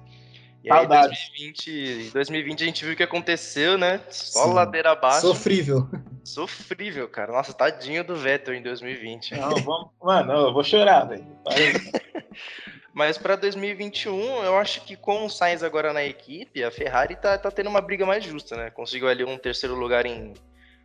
E 0.64 0.72
aí, 0.72 0.86
2020, 0.86 2.10
2020 2.12 2.62
a 2.62 2.66
gente 2.66 2.84
viu 2.84 2.94
o 2.94 2.96
que 2.96 3.02
aconteceu, 3.02 3.76
né? 3.76 4.00
Só 4.08 4.44
Sim. 4.44 4.52
ladeira 4.52 4.92
abaixo. 4.92 5.22
Sofrível. 5.22 5.88
Sofrível, 6.22 7.08
cara. 7.08 7.32
Nossa, 7.32 7.52
tadinho 7.52 8.04
do 8.04 8.14
Vettel 8.14 8.54
em 8.54 8.62
2020. 8.62 9.34
Não, 9.34 9.56
vamos... 9.56 9.90
Mano, 10.00 10.32
eu 10.32 10.52
vou 10.52 10.62
chorar, 10.62 11.04
velho. 11.04 11.26
Mas 12.94 13.16
para 13.18 13.36
2021, 13.36 14.44
eu 14.44 14.56
acho 14.56 14.82
que 14.84 14.94
com 14.94 15.24
o 15.24 15.30
Sainz 15.30 15.62
agora 15.62 15.92
na 15.92 16.04
equipe, 16.04 16.62
a 16.62 16.70
Ferrari 16.70 17.16
tá, 17.16 17.36
tá 17.38 17.50
tendo 17.50 17.70
uma 17.70 17.80
briga 17.80 18.04
mais 18.04 18.22
justa, 18.22 18.54
né? 18.54 18.70
Conseguiu 18.70 19.08
ali 19.08 19.24
um 19.24 19.38
terceiro 19.38 19.74
lugar 19.74 20.06
em. 20.06 20.34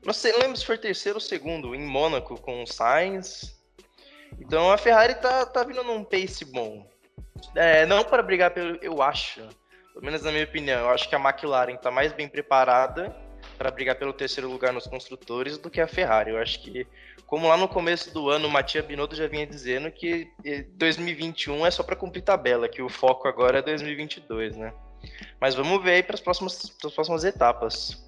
Não 0.04 0.14
sei, 0.14 0.32
lembro 0.38 0.56
se 0.56 0.66
foi 0.66 0.78
terceiro 0.78 1.18
ou 1.18 1.22
segundo, 1.22 1.76
em 1.76 1.86
Mônaco 1.86 2.40
com 2.40 2.64
o 2.64 2.68
Sainz. 2.68 3.57
Então 4.40 4.72
a 4.72 4.78
Ferrari 4.78 5.16
tá, 5.16 5.46
tá 5.46 5.64
vindo 5.64 5.84
num 5.84 6.04
pace 6.04 6.46
bom. 6.46 6.88
É, 7.56 7.86
não 7.86 8.04
para 8.04 8.24
brigar 8.24 8.52
pelo. 8.52 8.78
Eu 8.82 9.02
acho, 9.02 9.42
pelo 9.94 10.06
menos 10.06 10.24
na 10.24 10.32
minha 10.32 10.44
opinião, 10.44 10.82
eu 10.82 10.90
acho 10.90 11.08
que 11.08 11.16
a 11.16 11.20
McLaren 11.20 11.76
tá 11.78 11.92
mais 11.92 12.14
bem 12.14 12.28
preparada 12.28 13.16
para 13.58 13.72
brigar 13.72 13.96
pelo 13.96 14.14
terceiro 14.14 14.50
lugar 14.50 14.74
nos 14.74 14.88
construtores 14.88 15.58
do 15.58 15.70
que 15.70 15.82
a 15.82 15.88
Ferrari. 15.88 16.32
Eu 16.32 16.38
acho 16.40 16.62
que 16.62 16.88
como 17.26 17.48
lá 17.48 17.58
no 17.58 17.68
começo 17.68 18.14
do 18.14 18.30
ano 18.30 18.48
o 18.48 18.52
Matias 18.52 18.86
Binotto 18.86 19.16
já 19.16 19.28
vinha 19.28 19.46
dizendo 19.46 19.92
que 19.92 20.32
2021 20.76 21.66
é 21.66 21.72
só 21.72 21.84
para 21.84 21.96
cumprir 21.96 22.22
tabela, 22.22 22.70
que 22.70 22.82
o 22.82 22.90
foco 22.90 23.28
agora 23.28 23.60
é 23.60 23.62
2022, 23.62 24.56
né? 24.56 24.74
Mas 25.40 25.54
vamos 25.54 25.84
ver 25.84 25.92
aí 25.92 26.04
para 26.04 26.16
as 26.16 26.22
próximas, 26.22 26.70
próximas 26.70 27.24
etapas. 27.24 28.06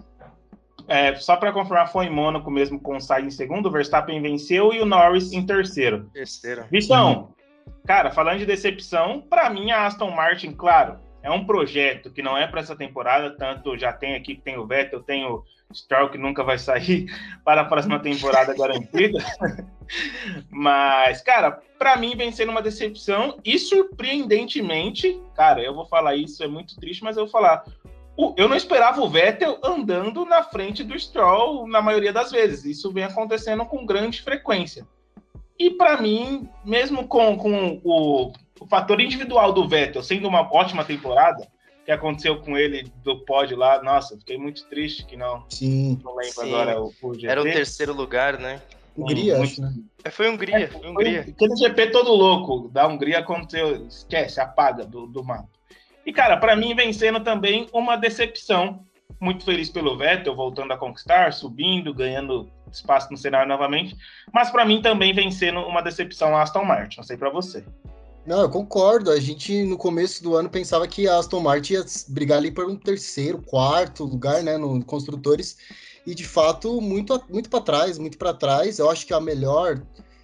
É, 0.89 1.15
só 1.15 1.35
para 1.35 1.51
confirmar, 1.51 1.91
foi 1.91 2.05
em 2.05 2.09
Mônaco 2.09 2.49
mesmo 2.49 2.79
com 2.79 2.97
o 2.97 2.99
Sainz 2.99 3.33
em 3.33 3.37
segundo, 3.37 3.67
o 3.67 3.71
Verstappen 3.71 4.21
venceu 4.21 4.73
e 4.73 4.81
o 4.81 4.85
Norris 4.85 5.31
em 5.31 5.45
terceiro. 5.45 6.09
Terceiro. 6.11 6.65
Vistão, 6.71 7.33
uhum. 7.67 7.73
cara, 7.85 8.09
falando 8.09 8.39
de 8.39 8.45
decepção, 8.45 9.21
para 9.21 9.49
mim 9.49 9.69
a 9.69 9.85
Aston 9.85 10.09
Martin, 10.09 10.51
claro, 10.51 10.97
é 11.21 11.29
um 11.29 11.45
projeto 11.45 12.11
que 12.11 12.23
não 12.23 12.37
é 12.37 12.47
para 12.47 12.61
essa 12.61 12.75
temporada, 12.75 13.35
tanto 13.37 13.77
já 13.77 13.93
tem 13.93 14.15
aqui 14.15 14.35
que 14.35 14.41
tem 14.41 14.57
o 14.57 14.65
Vettel, 14.65 15.03
tem 15.03 15.25
o 15.25 15.43
Stroll 15.73 16.09
que 16.09 16.17
nunca 16.17 16.43
vai 16.43 16.57
sair 16.57 17.05
para 17.45 17.61
a 17.61 17.65
próxima 17.65 17.99
temporada 17.99 18.55
garantida. 18.55 19.19
Mas, 20.49 21.21
cara, 21.21 21.61
para 21.77 21.97
mim 21.97 22.15
vem 22.15 22.31
sendo 22.31 22.51
uma 22.51 22.61
decepção 22.61 23.37
e 23.43 23.57
surpreendentemente, 23.59 25.19
cara, 25.35 25.61
eu 25.61 25.73
vou 25.73 25.85
falar 25.85 26.15
isso, 26.15 26.43
é 26.43 26.47
muito 26.47 26.75
triste, 26.75 27.03
mas 27.03 27.17
eu 27.17 27.23
vou 27.23 27.31
falar. 27.31 27.63
Eu 28.37 28.49
não 28.49 28.55
esperava 28.55 29.01
o 29.01 29.09
Vettel 29.09 29.57
andando 29.63 30.25
na 30.25 30.43
frente 30.43 30.83
do 30.83 30.99
Stroll 30.99 31.67
na 31.67 31.81
maioria 31.81 32.11
das 32.11 32.31
vezes. 32.31 32.65
Isso 32.65 32.91
vem 32.91 33.03
acontecendo 33.03 33.65
com 33.65 33.85
grande 33.85 34.21
frequência. 34.21 34.85
E 35.57 35.71
para 35.71 36.01
mim, 36.01 36.49
mesmo 36.65 37.07
com, 37.07 37.37
com 37.37 37.81
o, 37.83 38.31
o 38.59 38.67
fator 38.67 38.99
individual 38.99 39.53
do 39.53 39.67
Vettel 39.67 40.03
sendo 40.03 40.27
uma 40.27 40.41
ótima 40.53 40.83
temporada, 40.83 41.47
que 41.85 41.91
aconteceu 41.91 42.39
com 42.39 42.57
ele 42.57 42.91
do 43.03 43.19
pódio 43.25 43.57
lá, 43.57 43.81
nossa, 43.81 44.17
fiquei 44.17 44.37
muito 44.37 44.65
triste 44.65 45.05
que 45.05 45.17
não. 45.17 45.43
Sim. 45.49 45.99
Não 46.03 46.15
lembro 46.15 46.33
Sim. 46.33 46.53
agora 46.53 46.81
o, 46.81 46.93
o 47.01 47.13
GP. 47.13 47.27
Era 47.27 47.41
o 47.41 47.43
terceiro 47.43 47.93
lugar, 47.93 48.37
né? 48.37 48.61
Hungria, 48.97 49.37
muito- 49.37 49.51
acho, 49.51 49.61
né? 49.61 49.73
É, 50.03 50.09
Foi 50.09 50.29
Hungria, 50.29 50.69
foi 50.69 50.89
Hungria. 50.89 51.21
Aquele 51.21 51.55
GP 51.55 51.87
todo 51.87 52.11
louco 52.11 52.69
da 52.69 52.87
Hungria 52.87 53.19
aconteceu, 53.19 53.87
esquece, 53.87 54.39
apaga 54.39 54.85
do, 54.85 55.07
do 55.07 55.23
mapa. 55.23 55.49
E, 56.09 56.11
cara, 56.11 56.37
para 56.37 56.55
mim, 56.55 56.73
vencendo 56.73 57.19
também 57.19 57.67
uma 57.71 57.95
decepção. 57.95 58.83
Muito 59.21 59.45
feliz 59.45 59.69
pelo 59.69 59.95
Vettel, 59.95 60.35
voltando 60.35 60.73
a 60.73 60.77
conquistar, 60.77 61.31
subindo, 61.31 61.93
ganhando 61.93 62.49
espaço 62.71 63.11
no 63.11 63.17
cenário 63.17 63.47
novamente. 63.47 63.95
Mas 64.33 64.49
para 64.49 64.65
mim 64.65 64.81
também 64.81 65.13
vencendo 65.13 65.59
uma 65.59 65.83
decepção 65.83 66.35
a 66.35 66.41
Aston 66.41 66.63
Martin. 66.63 66.97
Não 66.97 67.03
sei 67.03 67.15
para 67.15 67.29
você. 67.29 67.63
Não, 68.25 68.41
eu 68.41 68.49
concordo. 68.49 69.11
A 69.11 69.19
gente 69.19 69.61
no 69.65 69.77
começo 69.77 70.23
do 70.23 70.35
ano 70.35 70.49
pensava 70.49 70.87
que 70.87 71.07
a 71.07 71.19
Aston 71.19 71.41
Martin 71.41 71.73
ia 71.73 71.85
brigar 72.07 72.39
ali 72.39 72.49
por 72.49 72.65
um 72.65 72.75
terceiro, 72.75 73.39
quarto 73.43 74.03
lugar, 74.03 74.41
né, 74.41 74.57
no 74.57 74.83
construtores. 74.83 75.57
E 76.07 76.15
de 76.15 76.25
fato, 76.25 76.81
muito, 76.81 77.23
muito 77.29 77.51
para 77.51 77.61
trás, 77.61 77.99
muito 77.99 78.17
para 78.17 78.33
trás. 78.33 78.79
Eu 78.79 78.89
acho 78.89 79.05
que 79.05 79.13
a 79.13 79.21
melhor 79.21 79.79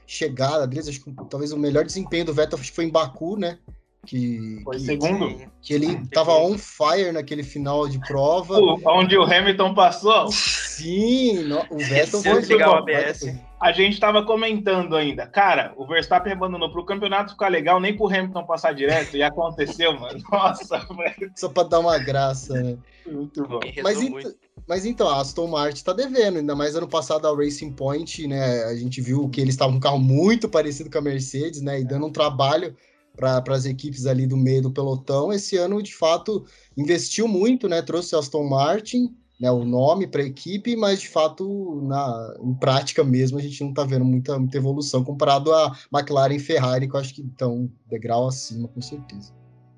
chegada 0.08 0.66
deles, 0.66 0.88
acho 0.88 1.04
que 1.04 1.14
talvez 1.30 1.52
o 1.52 1.60
melhor 1.60 1.86
desempenho 1.86 2.26
do 2.26 2.34
Vettel 2.34 2.58
foi 2.58 2.86
em 2.86 2.90
Baku, 2.90 3.38
né? 3.38 3.60
Que, 4.06 4.62
Foi 4.64 4.78
que, 4.78 4.86
segundo. 4.86 5.42
Que 5.62 5.74
ele 5.74 6.06
tava 6.08 6.34
on 6.34 6.58
fire 6.58 7.12
naquele 7.12 7.44
final 7.44 7.88
de 7.88 8.00
prova. 8.00 8.58
O- 8.60 8.80
onde 8.86 9.18
o 9.18 9.24
Hamilton 9.24 9.74
passou, 9.74 10.30
Sim, 10.32 11.44
no- 11.44 11.66
o 11.70 11.78
Vettel 11.78 12.22
ligar 12.42 12.70
o 12.70 12.76
ABS. 12.76 13.34
a 13.62 13.72
gente 13.72 14.00
tava 14.00 14.24
comentando 14.26 14.96
ainda. 14.96 15.26
Cara, 15.26 15.74
o 15.78 15.88
Verstappen 15.88 16.34
abandonou 16.34 16.72
pro 16.72 16.86
campeonato 16.86 17.32
ficar 17.32 17.48
legal, 17.48 17.80
nem 17.80 17.96
pro 17.96 18.08
Hamilton 18.08 18.44
passar 18.46 18.74
direto. 18.74 19.16
E 19.18 19.24
aconteceu, 19.24 19.98
mano. 20.00 20.20
Nossa, 20.32 20.80
velho. 20.96 21.32
Só 21.36 21.50
para 21.50 21.68
dar 21.68 21.80
uma 21.80 21.98
graça, 21.98 22.54
né? 22.54 22.78
Muito 23.08 23.48
bom. 23.48 23.60
Mas, 23.84 24.02
ent- 24.02 24.12
muito. 24.12 24.36
mas 24.68 24.86
então, 24.86 25.08
a 25.08 25.22
Aston 25.22 25.48
Martin 25.48 25.84
tá 25.84 25.94
devendo, 25.94 26.40
ainda 26.40 26.56
mais 26.56 26.76
ano 26.76 26.88
passado 26.88 27.28
a 27.28 27.36
Racing 27.36 27.72
Point, 27.72 28.28
né? 28.28 28.64
A 28.66 28.76
gente 28.76 29.00
viu 29.00 29.30
que 29.30 29.40
eles 29.40 29.54
estavam 29.54 29.74
com 29.74 29.78
um 29.78 29.82
carro 29.82 30.00
muito 30.00 30.50
parecido 30.50 30.90
com 30.90 30.98
a 30.98 31.02
Mercedes, 31.02 31.62
né? 31.62 31.80
E 31.80 31.86
dando 31.86 32.06
um 32.08 32.12
trabalho 32.12 32.76
para 33.16 33.44
as 33.50 33.66
equipes 33.66 34.06
ali 34.06 34.28
do 34.28 34.38
meio 34.38 34.62
do 34.62 34.72
pelotão. 34.72 35.32
Esse 35.32 35.58
ano, 35.58 35.82
de 35.82 35.96
fato, 35.96 36.46
investiu 36.78 37.28
muito, 37.28 37.68
né? 37.68 37.82
Trouxe 37.82 38.16
a 38.16 38.20
Aston 38.20 38.48
Martin, 38.48 39.16
né? 39.40 39.50
O 39.52 39.64
nome 39.64 40.08
para 40.08 40.22
a 40.22 40.26
equipe, 40.26 40.76
mas 40.76 41.02
de 41.02 41.10
fato, 41.10 41.82
na, 41.84 42.36
em 42.42 42.54
prática 42.54 43.04
mesmo, 43.04 43.38
a 43.38 43.42
gente 43.42 43.64
não 43.64 43.74
tá 43.74 43.84
vendo 43.84 44.06
muita, 44.06 44.38
muita 44.38 44.58
evolução 44.58 45.04
comparado 45.04 45.54
a 45.54 45.76
McLaren 45.94 46.36
e 46.36 46.40
Ferrari, 46.40 46.88
que 46.88 46.96
eu 46.96 47.00
acho 47.00 47.14
que 47.14 47.22
estão 47.22 47.56
um 47.56 47.72
degrau 47.88 48.28
acima, 48.28 48.68
com 48.68 48.82
certeza. 48.82 49.34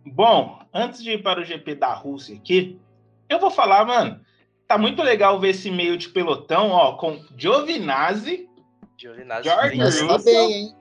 Bom, 0.06 0.60
antes 0.74 1.04
de 1.04 1.12
ir 1.12 1.24
para 1.24 1.42
o 1.42 1.46
GP 1.46 1.76
da 1.76 1.94
Rússia 1.94 2.36
aqui, 2.36 2.80
eu 3.30 3.40
vou 3.40 3.52
falar, 3.52 3.86
mano. 3.86 4.20
Tá 4.68 4.78
muito 4.78 5.02
legal 5.02 5.40
ver 5.40 5.52
esse 5.52 5.72
meio 5.72 5.98
de 5.98 6.10
pelotão, 6.10 6.72
ó, 6.72 6.98
com 6.98 7.22
Giovinazzi, 7.38 8.50
Giovinazzi 8.98 9.44
George 9.44 9.78
Mas 9.78 10.00
tá 10.00 10.06
Russell. 10.06 10.34
bem, 10.34 10.54
hein? 10.54 10.76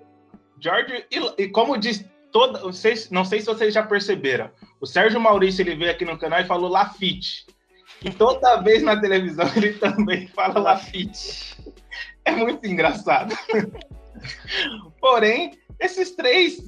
George 0.58 1.04
e, 1.10 1.42
e 1.42 1.48
como 1.48 1.76
diz 1.76 2.04
toda, 2.36 2.60
não 2.60 2.70
sei, 2.70 2.94
não 3.10 3.24
sei 3.24 3.40
se 3.40 3.46
vocês 3.46 3.72
já 3.72 3.82
perceberam, 3.82 4.50
o 4.78 4.86
Sérgio 4.86 5.18
Maurício 5.18 5.62
ele 5.62 5.74
veio 5.74 5.90
aqui 5.90 6.04
no 6.04 6.18
canal 6.18 6.38
e 6.38 6.44
falou 6.44 6.68
Lafitte. 6.68 7.46
E 8.04 8.10
toda 8.10 8.60
vez 8.60 8.82
na 8.82 9.00
televisão 9.00 9.50
ele 9.56 9.72
também 9.72 10.28
fala 10.28 10.60
Lafitte. 10.60 11.56
É 12.26 12.32
muito 12.32 12.66
engraçado. 12.66 13.34
Porém, 15.00 15.52
esses 15.80 16.10
três 16.14 16.58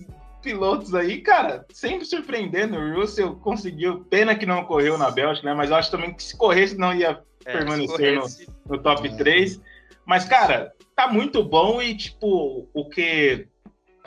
pilotos 0.41 0.95
aí, 0.95 1.21
cara, 1.21 1.67
sempre 1.71 2.07
surpreendendo. 2.07 2.79
O 2.79 2.95
Russell 2.95 3.37
conseguiu, 3.37 4.07
pena 4.09 4.35
que 4.35 4.47
não 4.47 4.65
correu 4.65 4.97
na 4.97 5.11
Bélgica, 5.11 5.49
né? 5.49 5.55
Mas 5.55 5.69
eu 5.69 5.77
acho 5.77 5.91
também 5.91 6.15
que 6.15 6.23
se 6.23 6.35
corresse 6.35 6.79
não 6.79 6.95
ia 6.95 7.23
É, 7.45 7.53
permanecer 7.53 8.17
corresse, 8.19 8.49
no 8.67 8.79
top 8.79 9.07
É. 9.07 9.17
3. 9.17 9.61
Mas, 10.07 10.25
cara, 10.25 10.73
tá 10.97 11.09
muito 11.09 11.45
bom 11.45 11.83
e, 11.83 11.95
tipo, 11.95 12.67
o 12.73 12.89
que. 12.89 13.47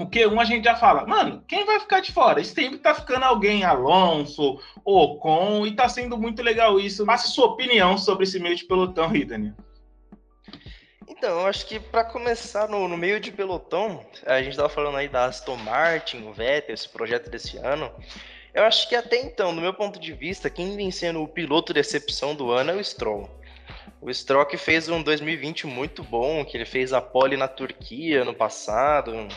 O 0.02 0.10
que 0.10 0.26
um 0.26 0.40
a 0.40 0.44
gente 0.44 0.64
já 0.64 0.76
fala, 0.76 1.06
mano, 1.06 1.44
quem 1.48 1.64
vai 1.64 1.80
ficar 1.80 2.00
de 2.00 2.12
fora? 2.12 2.44
Sempre 2.44 2.80
tá 2.80 2.96
ficando 2.96 3.24
alguém, 3.24 3.64
Alonso, 3.64 4.60
Ocon, 4.84 5.68
e 5.68 5.76
tá 5.76 5.88
sendo 5.88 6.18
muito 6.18 6.42
legal 6.42 6.80
isso. 6.80 7.06
Passe 7.06 7.30
sua 7.32 7.46
opinião 7.46 8.00
sobre 8.00 8.24
esse 8.24 8.40
meio 8.40 8.56
de 8.56 8.66
pelotão, 8.66 9.08
Ridani. 9.08 9.54
Então, 11.08 11.42
eu 11.42 11.46
acho 11.46 11.68
que 11.68 11.80
para 11.80 12.04
começar 12.04 12.68
no, 12.68 12.88
no 12.88 12.98
meio 12.98 13.20
de 13.20 13.32
pelotão, 13.32 14.04
a 14.26 14.42
gente 14.42 14.58
tava 14.58 14.70
falando 14.70 14.98
aí 14.98 15.08
da 15.08 15.26
Aston 15.26 15.56
Martin, 15.58 16.24
o 16.24 16.34
Vettel, 16.34 16.74
esse 16.74 16.90
projeto 16.90 17.30
desse 17.30 17.58
ano. 17.58 17.92
Eu 18.56 18.64
acho 18.64 18.90
que 18.90 18.96
até 18.96 19.22
então, 19.22 19.54
do 19.54 19.62
meu 19.62 19.74
ponto 19.74 20.00
de 20.00 20.14
vista, 20.14 20.50
quem 20.50 20.76
vem 20.76 20.90
sendo 20.90 21.22
o 21.22 21.28
piloto 21.28 21.76
de 21.76 21.80
excepção 21.80 22.34
do 22.34 22.50
ano 22.50 22.72
é 22.72 22.76
o 22.76 22.84
Stroll. 22.84 23.30
O 24.02 24.12
Stroll 24.12 24.48
que 24.48 24.58
fez 24.58 24.90
um 24.90 25.04
2020 25.04 25.68
muito 25.68 26.04
bom, 26.04 26.44
que 26.44 26.58
ele 26.58 26.66
fez 26.66 26.92
a 26.92 27.00
pole 27.00 27.38
na 27.38 27.48
Turquia 27.48 28.26
no 28.26 28.34
passado, 28.34 29.28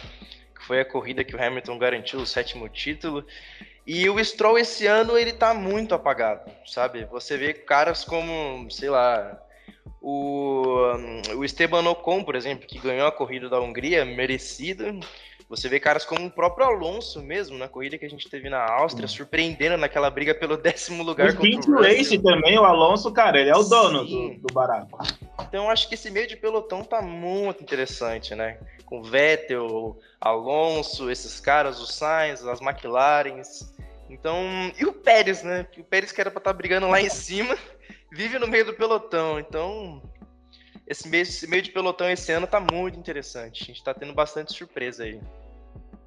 foi 0.66 0.80
a 0.80 0.84
corrida 0.84 1.24
que 1.24 1.34
o 1.34 1.42
Hamilton 1.42 1.78
garantiu 1.78 2.20
o 2.20 2.26
sétimo 2.26 2.68
título. 2.68 3.24
E 3.86 4.08
o 4.08 4.22
Stroll 4.24 4.58
esse 4.58 4.86
ano 4.86 5.16
ele 5.16 5.32
tá 5.32 5.52
muito 5.52 5.94
apagado, 5.94 6.50
sabe? 6.66 7.04
Você 7.06 7.36
vê 7.36 7.52
caras 7.52 8.02
como, 8.02 8.70
sei 8.70 8.88
lá, 8.88 9.38
o, 10.00 10.76
o 11.36 11.44
Esteban 11.44 11.88
Ocon, 11.88 12.24
por 12.24 12.34
exemplo, 12.34 12.66
que 12.66 12.78
ganhou 12.78 13.06
a 13.06 13.12
corrida 13.12 13.48
da 13.48 13.60
Hungria, 13.60 14.04
merecido. 14.04 15.00
Você 15.56 15.68
vê 15.68 15.78
caras 15.78 16.04
como 16.04 16.26
o 16.26 16.30
próprio 16.30 16.66
Alonso 16.66 17.22
mesmo, 17.22 17.56
na 17.56 17.68
corrida 17.68 17.96
que 17.96 18.04
a 18.04 18.10
gente 18.10 18.28
teve 18.28 18.48
na 18.48 18.64
Áustria, 18.64 19.06
surpreendendo 19.06 19.76
naquela 19.76 20.10
briga 20.10 20.34
pelo 20.34 20.56
décimo 20.58 21.02
lugar 21.02 21.30
O 21.30 21.36
Russell. 21.36 21.80
Race 21.80 22.18
também, 22.18 22.58
o 22.58 22.64
Alonso, 22.64 23.12
cara, 23.12 23.40
ele 23.40 23.50
é 23.50 23.56
o 23.56 23.62
dono 23.62 24.06
Sim. 24.06 24.34
do, 24.34 24.48
do 24.48 24.54
barato. 24.54 24.88
Então 25.40 25.64
eu 25.64 25.70
acho 25.70 25.88
que 25.88 25.94
esse 25.94 26.10
meio 26.10 26.26
de 26.26 26.36
pelotão 26.36 26.82
tá 26.82 27.00
muito 27.00 27.62
interessante, 27.62 28.34
né? 28.34 28.58
Com 28.84 29.02
Vettel, 29.02 29.98
Alonso, 30.20 31.10
esses 31.10 31.38
caras, 31.40 31.80
o 31.80 31.86
Sainz, 31.86 32.44
as 32.44 32.60
McLarens. 32.60 33.72
Então, 34.10 34.36
e 34.78 34.84
o 34.84 34.92
Pérez, 34.92 35.42
né? 35.42 35.66
O 35.78 35.84
Pérez 35.84 36.12
que 36.12 36.20
era 36.20 36.30
pra 36.30 36.38
estar 36.38 36.52
brigando 36.52 36.88
lá 36.88 37.00
em 37.00 37.08
cima, 37.08 37.56
vive 38.12 38.38
no 38.38 38.46
meio 38.46 38.64
do 38.64 38.74
pelotão. 38.74 39.38
Então, 39.38 40.02
esse 40.86 41.08
meio, 41.08 41.22
esse 41.22 41.46
meio 41.46 41.62
de 41.62 41.70
pelotão 41.70 42.10
esse 42.10 42.30
ano 42.30 42.46
tá 42.46 42.60
muito 42.60 42.98
interessante. 42.98 43.62
A 43.62 43.66
gente 43.66 43.82
tá 43.82 43.94
tendo 43.94 44.12
bastante 44.12 44.52
surpresa 44.52 45.04
aí. 45.04 45.20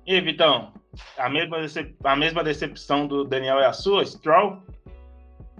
E 0.07 0.13
aí, 0.15 0.21
Vitão, 0.21 0.71
a 1.17 1.29
mesma, 1.29 1.59
decep- 1.59 1.97
a 2.01 2.15
mesma 2.15 2.41
decepção 2.41 3.05
do 3.05 3.25
Daniel 3.25 3.59
é 3.59 3.65
a 3.65 3.73
sua, 3.73 4.05
Stroll? 4.05 4.63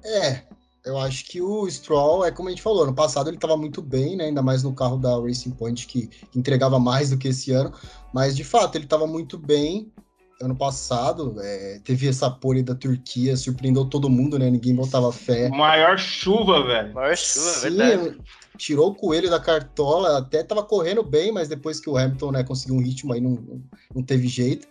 É, 0.06 0.44
eu 0.86 0.98
acho 0.98 1.26
que 1.26 1.42
o 1.42 1.70
Stroll, 1.70 2.24
é 2.24 2.32
como 2.32 2.48
a 2.48 2.52
gente 2.52 2.62
falou, 2.62 2.86
no 2.86 2.96
passado 2.96 3.30
ele 3.30 3.36
estava 3.36 3.58
muito 3.58 3.82
bem, 3.82 4.16
né? 4.16 4.24
Ainda 4.24 4.42
mais 4.42 4.64
no 4.64 4.74
carro 4.74 4.96
da 4.98 5.20
Racing 5.20 5.52
Point, 5.52 5.86
que, 5.86 6.10
entregava 6.34 6.80
mais 6.80 7.10
do 7.10 7.18
que 7.18 7.28
esse 7.28 7.52
ano. 7.52 7.74
Mas 8.14 8.38
de 8.38 8.46
fato, 8.46 8.76
ele 8.76 8.86
estava 8.86 9.06
muito 9.06 9.38
bem 9.38 9.92
ano 10.42 10.56
passado. 10.56 11.36
é, 11.42 11.82
teve 11.84 12.08
essa 12.08 12.32
pole 12.32 12.64
da 12.64 12.74
Turquia, 12.74 13.36
surpreendeu 13.36 13.84
todo 13.84 14.10
mundo, 14.10 14.40
né? 14.40 14.50
Ninguém 14.50 14.74
botava 14.74 15.12
fé. 15.12 15.50
Maior 15.50 15.98
chuva, 16.00 16.66
velho. 16.66 16.94
Maior 16.94 17.18
chuva, 17.18 17.50
é 17.50 17.54
Sim, 17.54 17.78
verdade. 17.78 18.22
Tirou 18.58 18.90
o 18.90 18.96
coelho 18.96 19.30
da 19.30 19.40
cartola, 19.40 20.18
até 20.18 20.42
estava 20.42 20.64
correndo 20.64 21.04
bem, 21.04 21.32
mas 21.32 21.48
depois 21.48 21.80
que 21.80 21.90
o 21.90 21.98
Hamilton 21.98 22.32
né, 22.32 22.44
conseguiu 22.44 22.76
um 22.76 22.82
ritmo 22.82 23.14
aí 23.14 23.22
não, 23.22 23.62
não 23.94 24.04
teve 24.04 24.28
jeito. 24.28 24.68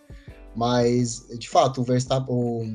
Mas, 0.55 1.27
de 1.37 1.47
fato, 1.47 1.81
o 1.81 1.83
Verstappen, 1.83 2.35
o 2.35 2.65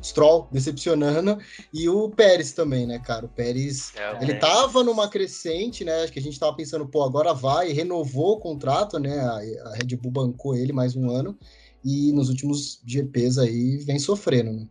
Stroll 0.00 0.48
decepcionando 0.52 1.38
e 1.74 1.88
o 1.88 2.08
Pérez 2.08 2.52
também, 2.52 2.86
né, 2.86 3.00
cara? 3.00 3.26
O 3.26 3.28
Pérez 3.28 3.92
É, 3.96 4.12
o 4.12 4.16
ele 4.18 4.34
Pérez. 4.34 4.40
tava 4.40 4.84
numa 4.84 5.08
crescente, 5.08 5.84
né? 5.84 6.02
Acho 6.04 6.12
que 6.12 6.20
a 6.20 6.22
gente 6.22 6.38
tava 6.38 6.54
pensando, 6.54 6.86
pô, 6.86 7.02
agora 7.02 7.34
vai, 7.34 7.72
renovou 7.72 8.34
o 8.36 8.40
contrato, 8.40 8.98
né? 9.00 9.18
A, 9.18 9.70
a 9.70 9.74
Red 9.74 9.96
Bull 9.96 10.12
bancou 10.12 10.54
ele 10.54 10.72
mais 10.72 10.94
um 10.94 11.10
ano 11.10 11.36
e 11.84 12.12
nos 12.12 12.28
últimos 12.28 12.80
GPs 12.86 13.38
aí 13.38 13.76
vem 13.78 13.98
sofrendo, 13.98 14.52
né? 14.52 14.68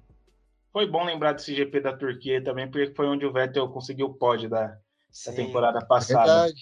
Foi 0.72 0.88
bom 0.88 1.04
lembrar 1.04 1.34
desse 1.34 1.54
GP 1.54 1.82
da 1.82 1.92
Turquia 1.92 2.42
também, 2.42 2.72
porque 2.72 2.94
foi 2.96 3.06
onde 3.06 3.26
o 3.26 3.34
Vettel 3.34 3.68
conseguiu 3.68 4.06
o 4.08 4.14
pódio 4.14 4.50
da, 4.50 4.78
da 5.26 5.32
Sim. 5.32 5.36
temporada 5.36 5.80
É 5.80 5.86
passada. 5.86 6.26
verdade. 6.26 6.62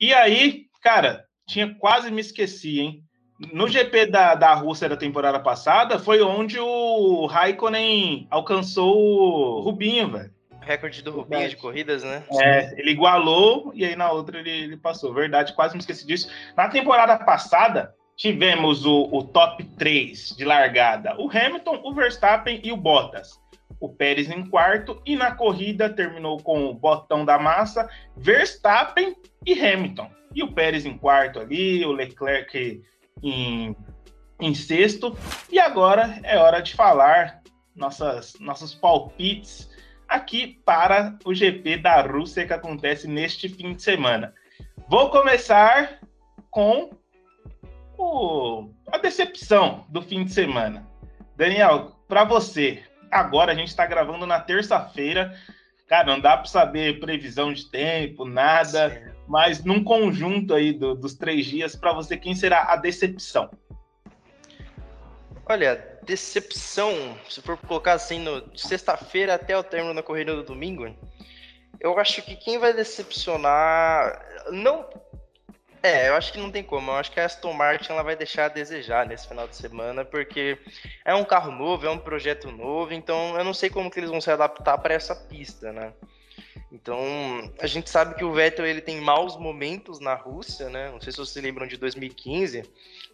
E 0.00 0.14
aí, 0.14 0.66
cara, 0.82 1.24
tinha 1.46 1.74
quase 1.74 2.10
me 2.10 2.20
esqueci, 2.20 2.80
hein? 2.80 3.04
no 3.52 3.66
GP 3.66 4.06
da, 4.06 4.34
da 4.34 4.52
Rússia 4.54 4.88
da 4.88 4.96
temporada 4.96 5.40
passada, 5.40 5.98
foi 5.98 6.20
onde 6.20 6.58
o 6.58 7.26
Raikkonen 7.26 8.26
alcançou 8.30 8.96
o 8.98 9.60
Rubinho, 9.60 10.10
velho. 10.10 10.30
Recorde 10.60 11.02
do 11.02 11.10
Rubinho 11.10 11.48
de 11.48 11.56
corridas, 11.56 12.04
né? 12.04 12.22
É, 12.38 12.78
ele 12.78 12.90
igualou 12.90 13.72
e 13.74 13.84
aí 13.84 13.96
na 13.96 14.12
outra 14.12 14.38
ele, 14.38 14.50
ele, 14.50 14.76
passou. 14.76 15.12
Verdade, 15.12 15.54
quase 15.54 15.74
me 15.74 15.80
esqueci 15.80 16.06
disso. 16.06 16.28
Na 16.54 16.68
temporada 16.68 17.16
passada, 17.16 17.94
tivemos 18.14 18.84
o, 18.84 19.08
o 19.10 19.24
top 19.24 19.64
3 19.64 20.36
de 20.36 20.44
largada: 20.44 21.16
o 21.18 21.30
Hamilton, 21.30 21.80
o 21.82 21.94
Verstappen 21.94 22.60
e 22.62 22.70
o 22.70 22.76
Bottas. 22.76 23.40
O 23.80 23.88
Pérez 23.88 24.30
em 24.30 24.46
quarto 24.46 25.00
e 25.06 25.16
na 25.16 25.34
corrida 25.34 25.88
terminou 25.88 26.38
com 26.38 26.66
o 26.66 26.74
botão 26.74 27.24
da 27.24 27.38
massa, 27.38 27.88
Verstappen 28.16 29.16
e 29.46 29.58
Hamilton. 29.58 30.10
E 30.34 30.42
o 30.42 30.52
Pérez 30.52 30.84
em 30.84 30.96
quarto 30.96 31.40
ali, 31.40 31.84
o 31.84 31.92
Leclerc 31.92 32.82
em, 33.22 33.74
em 34.38 34.54
sexto. 34.54 35.16
E 35.50 35.58
agora 35.58 36.20
é 36.22 36.36
hora 36.38 36.60
de 36.60 36.74
falar 36.74 37.40
nossas, 37.74 38.34
nossos 38.38 38.74
palpites 38.74 39.70
aqui 40.06 40.60
para 40.64 41.16
o 41.24 41.34
GP 41.34 41.78
da 41.78 42.02
Rússia 42.02 42.46
que 42.46 42.52
acontece 42.52 43.08
neste 43.08 43.48
fim 43.48 43.72
de 43.72 43.82
semana. 43.82 44.34
Vou 44.88 45.08
começar 45.10 46.00
com 46.50 46.90
o, 47.96 48.68
a 48.90 48.98
decepção 48.98 49.86
do 49.88 50.02
fim 50.02 50.24
de 50.24 50.32
semana. 50.32 50.86
Daniel, 51.36 51.96
para 52.08 52.24
você, 52.24 52.82
agora 53.10 53.52
a 53.52 53.54
gente 53.54 53.68
está 53.68 53.86
gravando 53.86 54.26
na 54.26 54.40
terça-feira. 54.40 55.34
Cara, 55.88 56.06
não 56.06 56.20
dá 56.20 56.36
para 56.36 56.46
saber 56.46 57.00
previsão 57.00 57.52
de 57.52 57.68
tempo, 57.70 58.24
nada. 58.24 58.90
Sim 58.90 59.20
mas 59.30 59.62
num 59.62 59.84
conjunto 59.84 60.52
aí 60.52 60.72
do, 60.72 60.92
dos 60.92 61.14
três 61.14 61.46
dias, 61.46 61.76
para 61.76 61.92
você, 61.92 62.16
quem 62.16 62.34
será 62.34 62.72
a 62.72 62.74
decepção? 62.74 63.48
Olha, 65.46 65.76
decepção, 66.02 67.16
se 67.28 67.40
for 67.40 67.56
colocar 67.56 67.92
assim, 67.92 68.18
no, 68.18 68.40
de 68.50 68.60
sexta-feira 68.60 69.34
até 69.34 69.56
o 69.56 69.62
término 69.62 69.94
da 69.94 70.02
corrida 70.02 70.34
do 70.34 70.42
domingo, 70.42 70.92
eu 71.78 71.96
acho 72.00 72.22
que 72.22 72.34
quem 72.34 72.58
vai 72.58 72.72
decepcionar. 72.74 74.20
Não. 74.50 74.84
É, 75.82 76.08
eu 76.08 76.14
acho 76.14 76.32
que 76.32 76.38
não 76.38 76.50
tem 76.50 76.62
como. 76.62 76.90
Eu 76.90 76.96
acho 76.96 77.10
que 77.10 77.18
a 77.18 77.24
Aston 77.24 77.52
Martin 77.52 77.92
ela 77.92 78.02
vai 78.02 78.14
deixar 78.14 78.46
a 78.46 78.48
desejar 78.48 79.06
nesse 79.06 79.26
final 79.26 79.48
de 79.48 79.56
semana, 79.56 80.04
porque 80.04 80.58
é 81.04 81.14
um 81.14 81.24
carro 81.24 81.50
novo, 81.50 81.86
é 81.86 81.90
um 81.90 81.98
projeto 81.98 82.50
novo, 82.50 82.92
então 82.92 83.36
eu 83.38 83.44
não 83.44 83.54
sei 83.54 83.70
como 83.70 83.90
que 83.90 83.98
eles 83.98 84.10
vão 84.10 84.20
se 84.20 84.30
adaptar 84.30 84.76
para 84.78 84.94
essa 84.94 85.14
pista, 85.14 85.72
né? 85.72 85.92
Então, 86.72 87.00
a 87.58 87.66
gente 87.66 87.90
sabe 87.90 88.14
que 88.14 88.24
o 88.24 88.32
Vettel 88.32 88.64
ele 88.64 88.80
tem 88.80 89.00
maus 89.00 89.36
momentos 89.36 89.98
na 89.98 90.14
Rússia, 90.14 90.68
né? 90.68 90.90
Não 90.90 91.00
sei 91.00 91.12
se 91.12 91.18
vocês 91.18 91.44
lembram 91.44 91.66
de 91.66 91.76
2015, 91.76 92.62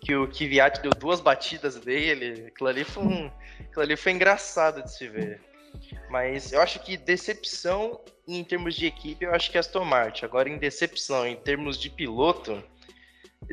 que 0.00 0.14
o 0.14 0.28
Kvyat 0.28 0.82
deu 0.82 0.90
duas 0.90 1.20
batidas 1.20 1.76
dele. 1.76 2.48
Aquilo 2.48 2.68
ali 2.68 2.84
foi, 2.84 3.02
um, 3.02 3.30
aquilo 3.60 3.82
ali 3.82 3.96
foi 3.96 4.12
engraçado 4.12 4.82
de 4.82 4.92
se 4.92 5.08
ver. 5.08 5.40
Mas 6.10 6.52
eu 6.52 6.60
acho 6.60 6.78
que 6.80 6.96
decepção 6.96 8.00
em 8.26 8.42
termos 8.42 8.74
de 8.74 8.86
equipe, 8.86 9.24
eu 9.24 9.34
acho 9.34 9.50
que 9.50 9.56
é 9.56 9.60
Aston 9.60 9.84
Martin. 9.84 10.24
Agora, 10.24 10.48
em 10.48 10.58
decepção 10.58 11.26
em 11.26 11.36
termos 11.36 11.78
de 11.78 11.88
piloto, 11.88 12.62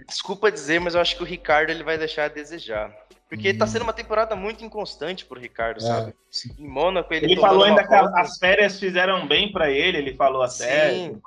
desculpa 0.07 0.51
dizer, 0.51 0.79
mas 0.79 0.95
eu 0.95 1.01
acho 1.01 1.15
que 1.15 1.23
o 1.23 1.25
Ricardo 1.25 1.69
ele 1.69 1.83
vai 1.83 1.97
deixar 1.97 2.25
a 2.25 2.29
desejar. 2.29 2.95
Porque 3.29 3.51
hum. 3.51 3.57
tá 3.57 3.65
sendo 3.65 3.83
uma 3.83 3.93
temporada 3.93 4.35
muito 4.35 4.63
inconstante 4.63 5.25
pro 5.25 5.39
Ricardo, 5.39 5.77
é, 5.77 5.81
sabe? 5.81 6.13
Sim. 6.29 6.55
Em 6.57 6.67
Mônaco 6.67 7.13
ele 7.13 7.25
Ele 7.25 7.41
falou 7.41 7.63
ainda 7.63 7.87
que 7.87 7.93
as 7.93 8.37
férias 8.37 8.79
fizeram 8.79 9.27
bem 9.27 9.51
para 9.51 9.71
ele, 9.71 9.97
ele 9.97 10.13
falou 10.13 10.43
até. 10.43 10.91
Sim. 10.91 11.21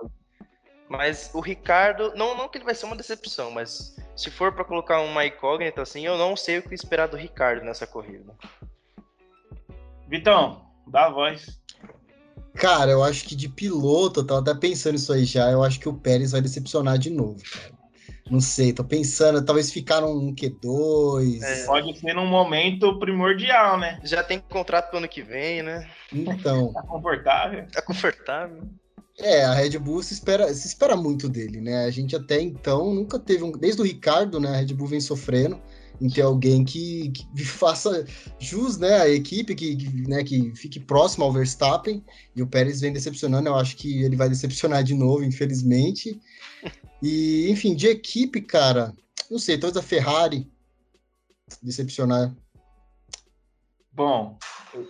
Mas 0.89 1.31
o 1.35 1.41
Ricardo, 1.41 2.13
não, 2.15 2.37
não 2.37 2.49
que 2.49 2.59
ele 2.59 2.65
vai 2.65 2.75
ser 2.75 2.87
uma 2.87 2.95
decepção, 2.95 3.51
mas 3.51 3.97
se 4.15 4.31
for 4.31 4.53
para 4.53 4.65
colocar 4.65 5.01
uma 5.01 5.27
incógnita 5.27 5.83
assim, 5.83 6.07
eu 6.07 6.17
não 6.17 6.37
sei 6.37 6.59
o 6.59 6.63
que 6.63 6.75
esperar 6.75 7.09
do 7.09 7.17
Ricardo 7.17 7.65
nessa 7.65 7.87
corrida. 7.87 8.33
Vitão, 10.07 10.66
dá 10.87 11.07
a 11.07 11.11
voz. 11.11 11.61
Cara, 12.55 12.91
eu 12.91 13.03
acho 13.03 13.25
que 13.25 13.37
de 13.37 13.49
piloto, 13.49 14.21
eu 14.21 14.27
tava 14.27 14.41
até 14.41 14.55
pensando 14.55 14.95
isso 14.95 15.13
aí 15.13 15.25
já, 15.25 15.51
eu 15.51 15.63
acho 15.63 15.79
que 15.79 15.89
o 15.89 15.95
Pérez 15.95 16.33
vai 16.33 16.41
decepcionar 16.41 16.99
de 16.99 17.11
novo, 17.11 17.43
cara. 17.43 17.77
Não 18.31 18.41
sei, 18.41 18.73
tô 18.73 18.83
pensando, 18.83 19.45
talvez 19.45 19.73
ficar 19.73 20.01
num 20.01 20.35
Q2. 20.35 21.43
É, 21.43 21.65
pode 21.65 21.97
ser 21.99 22.13
num 22.15 22.27
momento 22.27 22.99
primordial, 22.99 23.79
né? 23.79 24.01
Já 24.03 24.23
tem 24.25 24.41
contrato 24.41 24.89
pro 24.89 24.99
ano 24.99 25.09
que 25.09 25.23
vem, 25.23 25.63
né? 25.63 25.89
Então. 26.13 26.73
tá 26.73 26.83
confortável. 26.83 27.67
Tá 27.71 27.83
confortável. 27.83 28.63
É, 29.19 29.45
a 29.45 29.55
Red 29.55 29.79
Bull 29.79 30.03
se 30.03 30.13
espera, 30.13 30.53
se 30.53 30.67
espera 30.67 30.97
muito 30.97 31.29
dele, 31.29 31.61
né? 31.61 31.85
A 31.85 31.91
gente 31.91 32.17
até 32.17 32.41
então 32.41 32.93
nunca 32.93 33.19
teve 33.19 33.45
um. 33.45 33.53
Desde 33.53 33.81
o 33.81 33.85
Ricardo, 33.85 34.41
né? 34.41 34.49
A 34.49 34.57
Red 34.57 34.75
Bull 34.75 34.89
vem 34.89 35.01
sofrendo 35.01 35.61
em 36.01 36.09
ter 36.09 36.23
alguém 36.23 36.65
que, 36.65 37.11
que 37.11 37.45
faça 37.45 38.05
jus 38.39 38.79
né, 38.79 39.01
à 39.01 39.09
equipe, 39.09 39.55
que, 39.55 39.77
que, 39.77 40.09
né, 40.09 40.23
que 40.25 40.55
fique 40.55 40.81
próximo 40.81 41.25
ao 41.25 41.33
Verstappen. 41.33 42.05
E 42.35 42.43
o 42.43 42.47
Pérez 42.47 42.81
vem 42.81 42.93
decepcionando, 42.93 43.49
eu 43.49 43.55
acho 43.55 43.77
que 43.77 44.03
ele 44.03 44.17
vai 44.17 44.29
decepcionar 44.29 44.83
de 44.85 44.95
novo, 44.95 45.25
infelizmente. 45.25 46.21
E, 47.03 47.51
enfim, 47.51 47.75
de 47.75 47.87
equipe, 47.87 48.41
cara, 48.41 48.93
não 49.31 49.39
sei, 49.39 49.59
talvez 49.59 49.77
a 49.77 49.87
Ferrari 49.87 50.47
decepcionar. 51.63 52.35
Bom, 53.93 54.39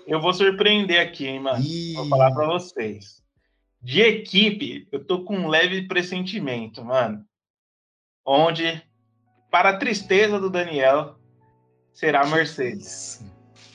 eu 0.06 0.20
vou 0.20 0.32
surpreender 0.32 1.00
aqui, 1.00 1.26
hein, 1.26 1.40
mano. 1.40 1.62
Ih. 1.64 1.94
Vou 1.94 2.08
falar 2.08 2.32
para 2.32 2.46
vocês. 2.46 3.22
De 3.80 4.00
equipe, 4.00 4.88
eu 4.90 5.04
tô 5.04 5.24
com 5.24 5.36
um 5.36 5.48
leve 5.48 5.86
pressentimento, 5.86 6.84
mano. 6.84 7.24
Onde, 8.24 8.82
para 9.50 9.70
a 9.70 9.76
tristeza 9.76 10.38
do 10.38 10.50
Daniel, 10.50 11.16
será 11.92 12.22
a 12.22 12.26
Mercedes. 12.26 13.24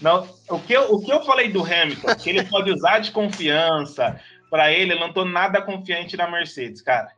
Não, 0.01 0.27
o 0.49 0.59
que, 0.59 0.73
eu, 0.73 0.93
o 0.93 0.99
que 0.99 1.11
eu 1.11 1.23
falei 1.23 1.51
do 1.51 1.63
Hamilton, 1.63 2.15
que 2.15 2.29
ele 2.29 2.43
pode 2.45 2.71
usar 2.71 2.99
de 2.99 3.11
confiança, 3.11 4.19
para 4.49 4.71
ele, 4.71 4.93
eu 4.93 4.99
não 4.99 5.13
tô 5.13 5.23
nada 5.23 5.61
confiante 5.61 6.17
na 6.17 6.29
Mercedes, 6.29 6.81
cara. 6.81 7.09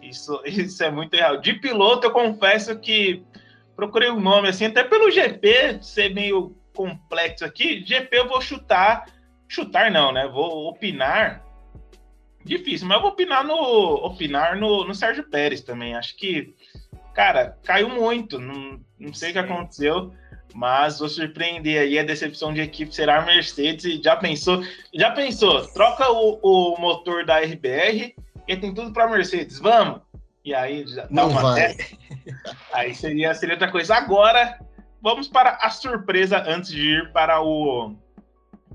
Isso, 0.00 0.40
isso 0.44 0.82
é 0.82 0.90
muito 0.90 1.14
real. 1.14 1.38
De 1.38 1.54
piloto, 1.54 2.06
eu 2.06 2.10
confesso 2.10 2.78
que 2.78 3.24
procurei 3.74 4.10
um 4.10 4.20
nome 4.20 4.48
assim, 4.48 4.66
até 4.66 4.84
pelo 4.84 5.10
GP 5.10 5.82
ser 5.82 6.14
meio 6.14 6.56
complexo 6.74 7.44
aqui. 7.44 7.84
GP 7.84 8.16
eu 8.16 8.28
vou 8.28 8.40
chutar, 8.40 9.06
chutar 9.48 9.90
não, 9.90 10.12
né? 10.12 10.26
Vou 10.28 10.68
opinar. 10.68 11.42
Difícil, 12.44 12.86
mas 12.86 12.96
eu 12.96 13.02
vou 13.02 13.10
opinar 13.12 13.42
no 13.42 13.54
opinar 13.54 14.56
no, 14.58 14.84
no 14.84 14.94
Sérgio 14.94 15.24
Pérez 15.30 15.62
também. 15.62 15.94
Acho 15.94 16.14
que, 16.16 16.54
cara, 17.14 17.56
caiu 17.62 17.88
muito. 17.88 18.38
Não, 18.38 18.80
não 18.98 19.14
sei 19.14 19.30
o 19.30 19.32
que 19.32 19.38
aconteceu 19.38 20.12
mas 20.54 21.00
vou 21.00 21.08
surpreender 21.08 21.80
aí 21.80 21.98
a 21.98 22.04
decepção 22.04 22.54
de 22.54 22.60
equipe 22.60 22.94
será 22.94 23.20
a 23.20 23.26
Mercedes 23.26 23.84
e 23.84 24.00
já 24.00 24.14
pensou 24.14 24.62
já 24.94 25.10
pensou 25.10 25.66
troca 25.72 26.08
o, 26.08 26.38
o 26.40 26.80
motor 26.80 27.26
da 27.26 27.40
RBR 27.40 28.14
e 28.46 28.56
tem 28.56 28.72
tudo 28.72 28.92
para 28.92 29.08
Mercedes, 29.08 29.58
vamos. 29.58 30.00
E 30.44 30.54
aí 30.54 30.86
já 30.86 31.06
dá 31.10 31.26
uma 31.26 31.40
vai. 31.40 31.76
Aí 32.72 32.94
seria, 32.94 33.34
seria 33.34 33.54
outra 33.54 33.70
coisa. 33.70 33.96
Agora, 33.96 34.58
vamos 35.00 35.26
para 35.26 35.52
a 35.52 35.70
surpresa 35.70 36.42
antes 36.46 36.70
de 36.70 36.98
ir 36.98 37.12
para 37.12 37.42
o, 37.42 37.96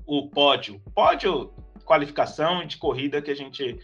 o 0.04 0.28
pódio. 0.28 0.82
Pódio, 0.94 1.52
qualificação 1.84 2.66
de 2.66 2.76
corrida 2.76 3.22
que 3.22 3.30
a 3.30 3.36
gente. 3.36 3.78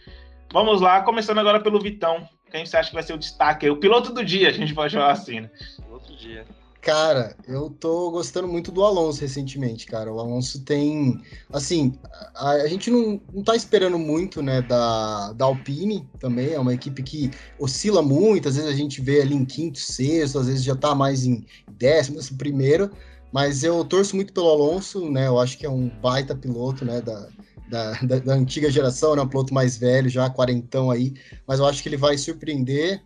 Vamos 0.51 0.81
lá, 0.81 1.01
começando 1.01 1.39
agora 1.39 1.61
pelo 1.61 1.79
Vitão. 1.79 2.27
Quem 2.51 2.65
você 2.65 2.77
acha 2.77 2.89
que 2.89 2.95
vai 2.95 3.03
ser 3.03 3.13
o 3.13 3.17
destaque? 3.17 3.69
O 3.69 3.77
piloto 3.77 4.13
do 4.13 4.23
dia, 4.23 4.49
a 4.49 4.53
gente 4.53 4.73
pode 4.73 4.93
falar 4.93 5.11
assim, 5.11 5.41
né? 5.41 5.49
Piloto 5.75 6.11
do 6.11 6.17
dia. 6.17 6.45
Cara, 6.87 7.35
eu 7.45 7.69
tô 7.69 8.09
gostando 8.11 8.47
muito 8.47 8.71
do 8.71 8.81
Alonso 8.81 9.19
recentemente, 9.19 9.85
cara. 9.85 10.09
O 10.09 10.21
Alonso 10.21 10.63
tem. 10.63 11.21
Assim, 11.51 11.99
a, 12.33 12.51
a, 12.51 12.67
gente 12.67 12.89
não, 12.89 13.19
não 13.33 13.43
tá 13.43 13.57
esperando 13.57 13.99
muito, 13.99 14.41
né, 14.41 14.61
da, 14.61 15.33
da 15.33 15.43
Alpine 15.43 16.07
também. 16.17 16.53
É 16.53 16.59
uma 16.59 16.73
equipe 16.73 17.03
que 17.03 17.29
oscila 17.59 18.01
muito. 18.01 18.47
Às 18.47 18.55
vezes 18.55 18.71
a 18.71 18.75
gente 18.75 19.01
vê 19.01 19.21
ali 19.21 19.35
em 19.35 19.43
quinto, 19.43 19.79
sexto, 19.79 20.39
às 20.39 20.47
vezes 20.47 20.63
já 20.63 20.75
tá 20.77 20.95
mais 20.95 21.25
em 21.25 21.45
décimo, 21.69 22.19
assim, 22.19 22.37
primeiro. 22.37 22.89
Mas 23.31 23.63
eu 23.63 23.83
torço 23.83 24.15
muito 24.15 24.33
pelo 24.33 24.49
Alonso, 24.49 25.09
né? 25.09 25.27
Eu 25.27 25.39
acho 25.39 25.57
que 25.57 25.65
é 25.65 25.69
um 25.69 25.89
baita 25.89 26.35
piloto, 26.35 26.85
né, 26.85 27.01
da, 27.01 27.27
da, 27.69 27.91
da, 28.01 28.19
da, 28.19 28.33
antiga 28.33 28.71
geração, 28.71 29.15
né? 29.15 29.21
Um 29.21 29.27
piloto 29.27 29.53
mais 29.53 29.77
velho, 29.77 30.09
já 30.09 30.29
quarentão 30.29 30.89
aí, 30.89 31.13
mas 31.45 31.59
eu 31.59 31.65
acho 31.65 31.83
que 31.83 31.89
ele 31.89 31.97
vai 31.97 32.17
surpreender. 32.17 33.01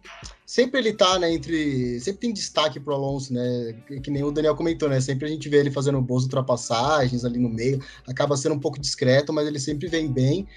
Sempre 0.46 0.80
ele 0.80 0.94
tá, 0.94 1.18
né, 1.18 1.34
entre... 1.34 2.00
Sempre 2.00 2.22
tem 2.22 2.34
destaque 2.34 2.80
pro 2.80 2.94
Alonso, 2.94 3.34
né? 3.34 3.76
Que 4.04 4.12
nem 4.12 4.24
o 4.24 4.32
Daniel 4.32 4.56
comentou, 4.56 4.90
né? 4.90 5.00
Sempre 5.00 5.26
a 5.26 5.30
gente 5.30 5.48
vê 5.50 5.58
ele 5.58 5.72
fazendo 5.72 6.02
boas 6.02 6.24
ultrapassagens 6.24 7.26
ali 7.26 7.40
no 7.40 7.50
meio, 7.50 7.82
acaba 8.08 8.38
sendo 8.38 8.56
um 8.56 8.60
pouco 8.60 8.80
discreto, 8.80 9.34
mas 9.34 9.48
ele 9.48 9.60
sempre 9.60 9.88
vem 9.88 10.12
bem, 10.12 10.48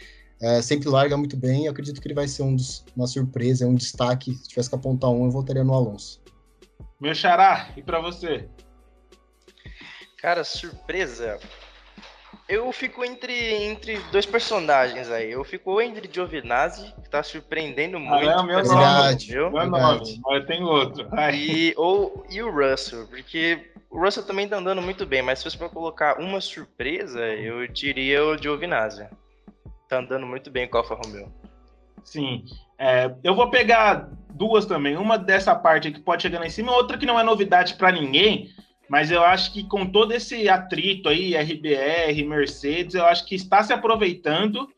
é, 0.40 0.60
sempre 0.60 0.88
larga 0.88 1.16
muito 1.16 1.36
bem. 1.36 1.66
Eu 1.66 1.72
acredito 1.72 2.00
que 2.00 2.06
ele 2.06 2.14
vai 2.14 2.28
ser 2.28 2.42
um 2.42 2.54
dos, 2.54 2.84
uma 2.94 3.06
surpresa, 3.06 3.66
um 3.66 3.74
destaque. 3.74 4.34
Se 4.34 4.48
tivesse 4.48 4.68
que 4.68 4.74
apontar 4.74 5.10
um, 5.10 5.24
eu 5.24 5.30
voltaria 5.30 5.64
no 5.64 5.72
Alonso. 5.72 6.20
Meu 7.00 7.14
xará, 7.14 7.70
e 7.76 7.82
para 7.82 8.00
você? 8.00 8.48
Cara, 10.24 10.42
surpresa. 10.42 11.38
Eu 12.48 12.72
fico 12.72 13.04
entre, 13.04 13.34
entre 13.62 13.98
dois 14.10 14.24
personagens 14.24 15.10
aí. 15.10 15.30
Eu 15.30 15.44
fico 15.44 15.78
entre 15.82 16.08
Giovinazzi, 16.10 16.94
que 17.02 17.10
tá 17.10 17.22
surpreendendo 17.22 18.00
muito. 18.00 18.30
Ah, 18.30 18.32
é 18.32 18.36
o 18.36 18.42
meu 18.42 18.64
nome. 18.64 19.26
Meu, 19.28 19.50
meu 19.50 19.66
nome, 19.66 20.20
mas 20.24 20.46
tem 20.46 20.64
outro. 20.64 21.06
E, 21.30 21.74
ou, 21.76 22.24
e 22.30 22.42
o 22.42 22.50
Russell, 22.50 23.06
porque 23.08 23.70
o 23.90 24.02
Russell 24.02 24.22
também 24.22 24.48
tá 24.48 24.56
andando 24.56 24.80
muito 24.80 25.04
bem, 25.04 25.20
mas 25.20 25.40
se 25.40 25.44
fosse 25.44 25.58
pra 25.58 25.68
colocar 25.68 26.18
uma 26.18 26.40
surpresa, 26.40 27.20
eu 27.26 27.68
diria 27.68 28.24
o 28.24 28.38
Giovinazzi. 28.38 29.06
Tá 29.90 29.98
andando 29.98 30.26
muito 30.26 30.50
bem 30.50 30.66
com 30.66 30.78
o 30.78 30.80
Alfa 30.80 30.94
Romeo. 30.94 31.30
Sim. 32.02 32.46
É, 32.78 33.14
eu 33.22 33.34
vou 33.34 33.50
pegar 33.50 34.08
duas 34.30 34.64
também. 34.64 34.96
Uma 34.96 35.18
dessa 35.18 35.54
parte 35.54 35.92
que 35.92 36.00
pode 36.00 36.22
chegar 36.22 36.40
lá 36.40 36.46
em 36.46 36.50
cima, 36.50 36.72
outra 36.72 36.96
que 36.96 37.04
não 37.04 37.20
é 37.20 37.22
novidade 37.22 37.74
para 37.74 37.92
ninguém, 37.92 38.48
mas 38.88 39.10
eu 39.10 39.22
acho 39.22 39.52
que 39.52 39.64
com 39.64 39.86
todo 39.86 40.12
esse 40.12 40.48
atrito 40.48 41.08
aí, 41.08 41.36
RBR, 41.36 42.24
Mercedes, 42.26 42.94
eu 42.94 43.04
acho 43.06 43.26
que 43.26 43.34
está 43.34 43.62
se 43.62 43.72
aproveitando 43.72 44.68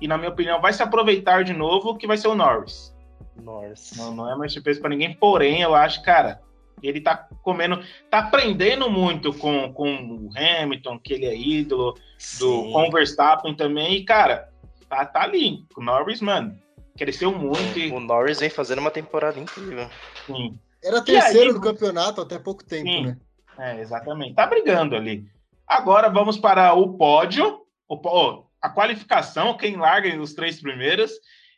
e, 0.00 0.08
na 0.08 0.18
minha 0.18 0.30
opinião, 0.30 0.60
vai 0.60 0.72
se 0.72 0.82
aproveitar 0.82 1.44
de 1.44 1.52
novo, 1.52 1.96
que 1.96 2.06
vai 2.06 2.16
ser 2.16 2.28
o 2.28 2.34
Norris. 2.34 2.94
Norris. 3.42 3.92
Não, 3.96 4.14
não 4.14 4.30
é 4.30 4.36
mais 4.36 4.52
surpresa 4.52 4.80
para 4.80 4.90
ninguém, 4.90 5.14
porém, 5.14 5.62
eu 5.62 5.74
acho, 5.74 6.02
cara, 6.02 6.40
ele 6.82 7.00
tá 7.00 7.28
comendo, 7.42 7.82
tá 8.10 8.18
aprendendo 8.18 8.90
muito 8.90 9.32
com, 9.32 9.72
com 9.72 9.94
o 9.94 10.30
Hamilton, 10.36 10.98
que 10.98 11.14
ele 11.14 11.26
é 11.26 11.36
ídolo, 11.36 11.94
do, 12.38 12.72
com 12.72 12.88
o 12.88 12.90
Verstappen 12.90 13.54
também, 13.54 13.96
e, 13.96 14.04
cara, 14.04 14.48
tá, 14.88 15.04
tá 15.06 15.22
ali. 15.22 15.64
O 15.76 15.82
Norris, 15.82 16.20
mano, 16.20 16.56
cresceu 16.96 17.32
muito. 17.32 17.78
O, 17.92 17.96
o 17.96 18.00
Norris 18.00 18.40
vem 18.40 18.50
fazendo 18.50 18.80
uma 18.80 18.90
temporada 18.90 19.38
incrível. 19.38 19.88
Sim. 20.26 20.58
Era 20.82 21.02
terceiro 21.02 21.48
aí, 21.48 21.54
no 21.54 21.60
campeonato 21.60 22.20
até 22.20 22.38
pouco 22.38 22.62
tempo, 22.62 22.88
sim. 22.88 23.06
né? 23.06 23.16
É, 23.58 23.80
exatamente. 23.80 24.34
Tá 24.34 24.46
brigando 24.46 24.96
ali. 24.96 25.26
Agora 25.66 26.08
vamos 26.08 26.38
para 26.38 26.74
o 26.74 26.96
pódio, 26.96 27.60
o, 27.88 28.44
a 28.60 28.68
qualificação, 28.68 29.56
quem 29.56 29.76
larga 29.76 30.20
os 30.20 30.34
três 30.34 30.60
primeiros, 30.60 31.12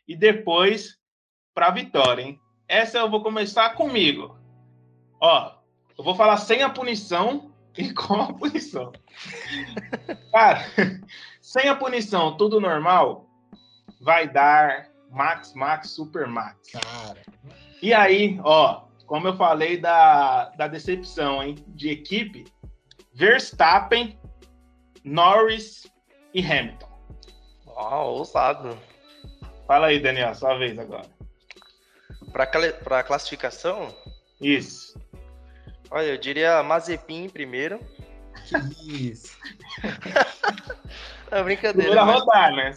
e 0.07 0.15
depois 0.15 0.97
para 1.53 1.67
a 1.67 1.71
vitória, 1.71 2.21
hein? 2.21 2.39
Essa 2.67 2.99
eu 2.99 3.09
vou 3.09 3.23
começar 3.23 3.69
comigo. 3.71 4.37
Ó, 5.21 5.53
eu 5.97 6.03
vou 6.03 6.15
falar 6.15 6.37
sem 6.37 6.61
a 6.61 6.69
punição 6.69 7.51
e 7.77 7.93
com 7.93 8.21
a 8.21 8.33
punição. 8.33 8.91
Cara, 10.31 10.65
sem 11.41 11.67
a 11.67 11.75
punição, 11.75 12.37
tudo 12.37 12.61
normal, 12.61 13.27
vai 13.99 14.27
dar 14.27 14.89
Max, 15.09 15.53
Max, 15.53 15.91
Super 15.91 16.27
Max. 16.27 16.71
Cara. 16.71 17.21
E 17.81 17.93
aí, 17.93 18.39
ó, 18.43 18.86
como 19.07 19.29
eu 19.29 19.37
falei 19.37 19.77
da, 19.77 20.49
da 20.49 20.67
decepção 20.67 21.41
hein, 21.41 21.55
de 21.69 21.89
equipe, 21.89 22.45
Verstappen, 23.13 24.19
Norris 25.03 25.87
e 26.33 26.45
Hamilton. 26.45 26.87
Uau, 27.65 28.15
ousado. 28.15 28.77
Fala 29.65 29.87
aí, 29.87 29.99
Daniel, 29.99 30.35
sua 30.35 30.57
vez 30.57 30.77
agora. 30.77 31.07
Para 32.31 33.03
classificação? 33.03 33.95
Isso. 34.41 34.99
Olha, 35.89 36.07
eu 36.07 36.17
diria 36.17 36.61
Mazepin 36.61 37.23
em 37.23 37.29
primeiro. 37.29 37.79
Que 38.49 39.09
isso. 39.09 39.37
é 41.31 41.43
brincadeira. 41.43 41.91
Primeira 41.91 42.05
mas... 42.05 42.19
rodar, 42.19 42.53
né? 42.53 42.73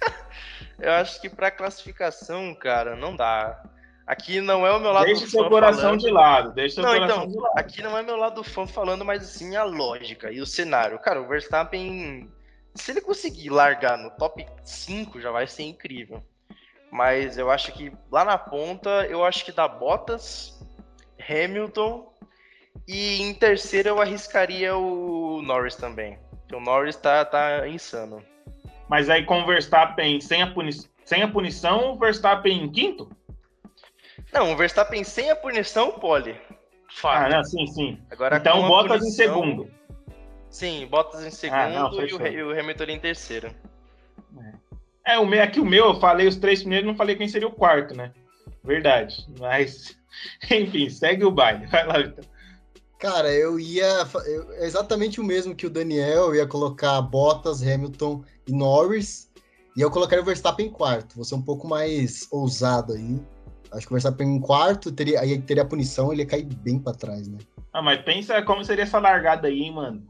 eu 0.80 0.92
acho 0.92 1.20
que 1.20 1.28
para 1.28 1.50
classificação, 1.50 2.54
cara, 2.54 2.96
não 2.96 3.14
dá. 3.14 3.62
Aqui 4.06 4.40
não 4.40 4.66
é 4.66 4.72
o 4.72 4.80
meu 4.80 4.92
lado 4.92 5.06
deixa 5.06 5.24
do 5.24 5.30
seu 5.30 5.48
coração 5.48 5.82
falando. 5.82 6.00
de 6.00 6.10
lado, 6.10 6.52
deixa 6.52 6.74
seu 6.74 6.84
não, 6.84 6.92
coração 6.92 7.16
então, 7.16 7.28
de 7.28 7.38
lado. 7.38 7.58
Aqui 7.58 7.82
não 7.82 7.96
é 7.96 8.02
meu 8.02 8.16
lado 8.16 8.34
do 8.36 8.44
fã 8.44 8.66
falando, 8.66 9.04
mas 9.04 9.22
assim 9.22 9.56
a 9.56 9.64
lógica 9.64 10.30
e 10.30 10.40
o 10.42 10.46
cenário. 10.46 10.98
Cara, 10.98 11.22
o 11.22 11.26
Verstappen, 11.26 12.30
se 12.74 12.90
ele 12.90 13.00
conseguir 13.00 13.48
largar 13.48 13.96
no 13.96 14.10
top 14.10 14.46
5, 14.62 15.20
já 15.20 15.30
vai 15.30 15.46
ser 15.46 15.62
incrível. 15.62 16.22
Mas 16.90 17.38
eu 17.38 17.50
acho 17.50 17.72
que 17.72 17.90
lá 18.10 18.24
na 18.24 18.36
ponta, 18.36 19.06
eu 19.08 19.24
acho 19.24 19.44
que 19.44 19.52
dá 19.52 19.66
Bottas, 19.66 20.60
Hamilton 21.18 22.12
e 22.86 23.22
em 23.22 23.32
terceiro 23.32 23.88
eu 23.88 24.00
arriscaria 24.00 24.76
o 24.76 25.40
Norris 25.42 25.76
também. 25.76 26.18
Porque 26.30 26.54
o 26.54 26.60
Norris 26.60 26.96
tá, 26.96 27.24
tá 27.24 27.66
insano. 27.66 28.22
Mas 28.88 29.08
aí 29.08 29.24
com 29.24 29.40
o 29.40 29.46
Verstappen 29.46 30.20
sem 30.20 30.42
a, 30.42 30.46
puni 30.46 30.72
sem 31.04 31.22
a 31.22 31.28
punição, 31.28 31.92
o 31.92 31.98
Verstappen 31.98 32.64
em 32.64 32.70
quinto? 32.70 33.10
Não, 34.34 34.52
o 34.52 34.56
Verstappen 34.56 35.04
sem 35.04 35.30
a 35.30 35.36
punição, 35.36 35.92
pole. 35.92 36.36
Fato. 36.90 37.26
Ah, 37.26 37.36
não, 37.36 37.44
sim, 37.44 37.66
sim. 37.68 37.98
Agora, 38.10 38.36
então 38.36 38.66
Bottas 38.66 38.98
punição... 38.98 39.08
em 39.08 39.28
segundo. 39.28 39.70
Sim, 40.50 40.86
Bottas 40.86 41.24
em 41.24 41.30
segundo 41.30 41.58
ah, 41.58 41.68
não, 41.68 41.92
e, 42.04 42.12
o, 42.12 42.26
e 42.26 42.42
o 42.42 42.60
Hamilton 42.60 42.84
em 42.84 42.98
terceiro. 42.98 43.54
É, 45.06 45.18
o 45.18 45.26
meu, 45.26 45.42
aqui 45.42 45.60
o 45.60 45.64
meu, 45.64 45.86
eu 45.86 46.00
falei 46.00 46.26
os 46.26 46.36
três 46.36 46.60
primeiros, 46.60 46.86
não 46.86 46.96
falei 46.96 47.14
quem 47.14 47.28
seria 47.28 47.46
o 47.46 47.52
quarto, 47.52 47.94
né? 47.94 48.12
Verdade. 48.64 49.26
Mas, 49.38 49.96
enfim, 50.50 50.88
segue 50.88 51.24
o 51.24 51.30
baile. 51.30 51.66
Vai 51.66 51.86
lá, 51.86 52.00
então. 52.00 52.24
Cara, 52.98 53.30
eu 53.32 53.60
ia. 53.60 54.08
Eu, 54.26 54.52
exatamente 54.64 55.20
o 55.20 55.24
mesmo 55.24 55.54
que 55.54 55.66
o 55.66 55.70
Daniel, 55.70 56.28
eu 56.28 56.34
ia 56.36 56.46
colocar 56.46 57.00
Bottas, 57.02 57.62
Hamilton 57.62 58.24
e 58.48 58.52
Norris. 58.52 59.30
E 59.76 59.80
eu 59.80 59.90
colocaria 59.90 60.22
o 60.22 60.26
Verstappen 60.26 60.66
em 60.66 60.70
quarto. 60.70 61.16
Vou 61.16 61.24
ser 61.24 61.34
um 61.34 61.42
pouco 61.42 61.68
mais 61.68 62.26
ousado 62.30 62.94
aí. 62.94 63.20
Acho 63.74 63.86
que 63.86 63.92
o 63.92 63.96
Verstappen 63.96 64.36
em 64.36 64.40
quarto, 64.40 64.92
teria, 64.92 65.20
aí 65.20 65.38
teria 65.40 65.62
a 65.62 65.66
punição, 65.66 66.12
ele 66.12 66.22
ia 66.22 66.26
cair 66.26 66.44
bem 66.44 66.78
pra 66.78 66.92
trás, 66.92 67.26
né? 67.28 67.38
Ah, 67.72 67.82
mas 67.82 68.00
pensa 68.02 68.40
como 68.42 68.64
seria 68.64 68.84
essa 68.84 68.98
largada 68.98 69.48
aí, 69.48 69.62
hein, 69.62 69.72
mano. 69.72 70.06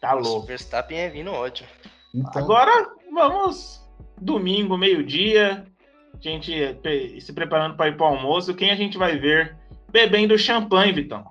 Tá 0.00 0.12
louco. 0.12 0.44
O 0.44 0.46
Verstappen 0.46 0.98
é 0.98 1.08
vindo 1.08 1.32
ódio. 1.32 1.66
Então... 2.14 2.42
Agora, 2.42 2.90
vamos. 3.12 3.82
Domingo, 4.20 4.76
meio-dia. 4.76 5.66
A 6.12 6.20
gente 6.20 6.52
se 7.20 7.32
preparando 7.32 7.76
para 7.76 7.88
ir 7.88 7.96
pro 7.96 8.06
almoço. 8.06 8.54
Quem 8.54 8.70
a 8.70 8.76
gente 8.76 8.98
vai 8.98 9.18
ver 9.18 9.56
bebendo 9.90 10.38
champanhe, 10.38 10.92
Vitão? 10.92 11.24